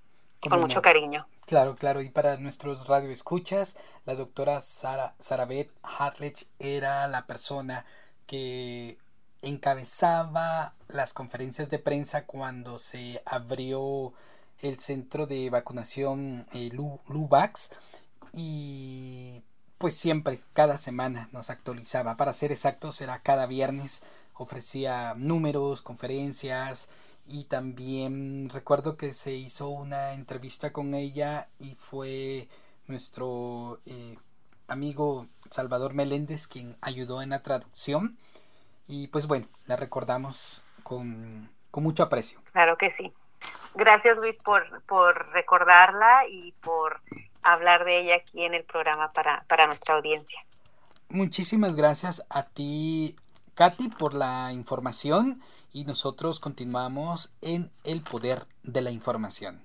con 0.49 0.61
mucho 0.61 0.81
cariño. 0.81 1.27
Claro, 1.47 1.75
claro. 1.75 2.01
Y 2.01 2.09
para 2.11 2.37
nuestros 2.39 2.87
radioescuchas, 2.87 3.77
la 4.07 4.15
doctora 4.15 4.61
Sara, 4.61 5.15
Sarabeth 5.19 5.71
Hartlech 5.83 6.47
era 6.59 7.07
la 7.09 7.27
persona 7.27 7.85
que 8.27 8.97
encabezaba 9.43 10.75
las 10.89 11.13
conferencias 11.13 11.71
de 11.71 11.79
prensa 11.79 12.27
cuando 12.27 12.79
se 12.79 13.23
abrió 13.25 14.13
el 14.61 14.79
centro 14.81 15.27
de 15.27 15.51
vacunación 15.51 16.47
eh, 16.53 16.71
y 18.33 19.43
pues 19.79 19.97
siempre, 19.97 20.43
cada 20.53 20.77
semana 20.77 21.29
nos 21.33 21.49
actualizaba. 21.51 22.17
Para 22.17 22.33
ser 22.35 22.53
exactos, 22.53 23.01
era 23.01 23.23
cada 23.23 23.47
viernes, 23.47 24.03
ofrecía 24.35 25.15
números, 25.17 25.81
conferencias, 25.81 26.89
y 27.27 27.45
también 27.45 28.51
recuerdo 28.51 28.97
que 28.97 29.15
se 29.15 29.33
hizo 29.33 29.69
una 29.69 30.15
entrevista 30.15 30.73
con 30.73 30.95
ella 30.95 31.49
y 31.59 31.77
fue 31.77 32.49
nuestro 32.89 33.81
eh, 33.87 34.19
amigo 34.67 35.27
Salvador 35.49 35.95
Meléndez 35.95 36.47
quien 36.47 36.77
ayudó 36.81 37.23
en 37.23 37.31
la 37.31 37.43
traducción 37.43 38.19
y 38.87 39.09
pues 39.09 39.27
bueno, 39.27 39.47
la 39.67 39.77
recordamos 39.77 40.63
con, 40.83 41.51
mucho 41.75 42.03
aprecio. 42.03 42.41
Claro 42.53 42.77
que 42.77 42.91
sí. 42.91 43.13
Gracias 43.75 44.17
Luis 44.19 44.37
por, 44.39 44.83
por 44.83 45.31
recordarla 45.33 46.27
y 46.29 46.53
por 46.61 47.01
hablar 47.43 47.85
de 47.85 48.01
ella 48.01 48.17
aquí 48.17 48.45
en 48.45 48.55
el 48.55 48.65
programa 48.65 49.13
para, 49.13 49.45
para 49.49 49.67
nuestra 49.67 49.95
audiencia. 49.95 50.41
Muchísimas 51.09 51.77
gracias 51.77 52.25
a 52.29 52.45
ti, 52.45 53.17
Katy, 53.55 53.89
por 53.89 54.15
la 54.15 54.53
información 54.53 55.43
y 55.73 55.85
nosotros 55.85 56.41
continuamos 56.41 57.33
en 57.41 57.71
el 57.85 58.03
poder 58.03 58.45
de 58.63 58.83
la 58.83 58.91
información. 58.91 59.65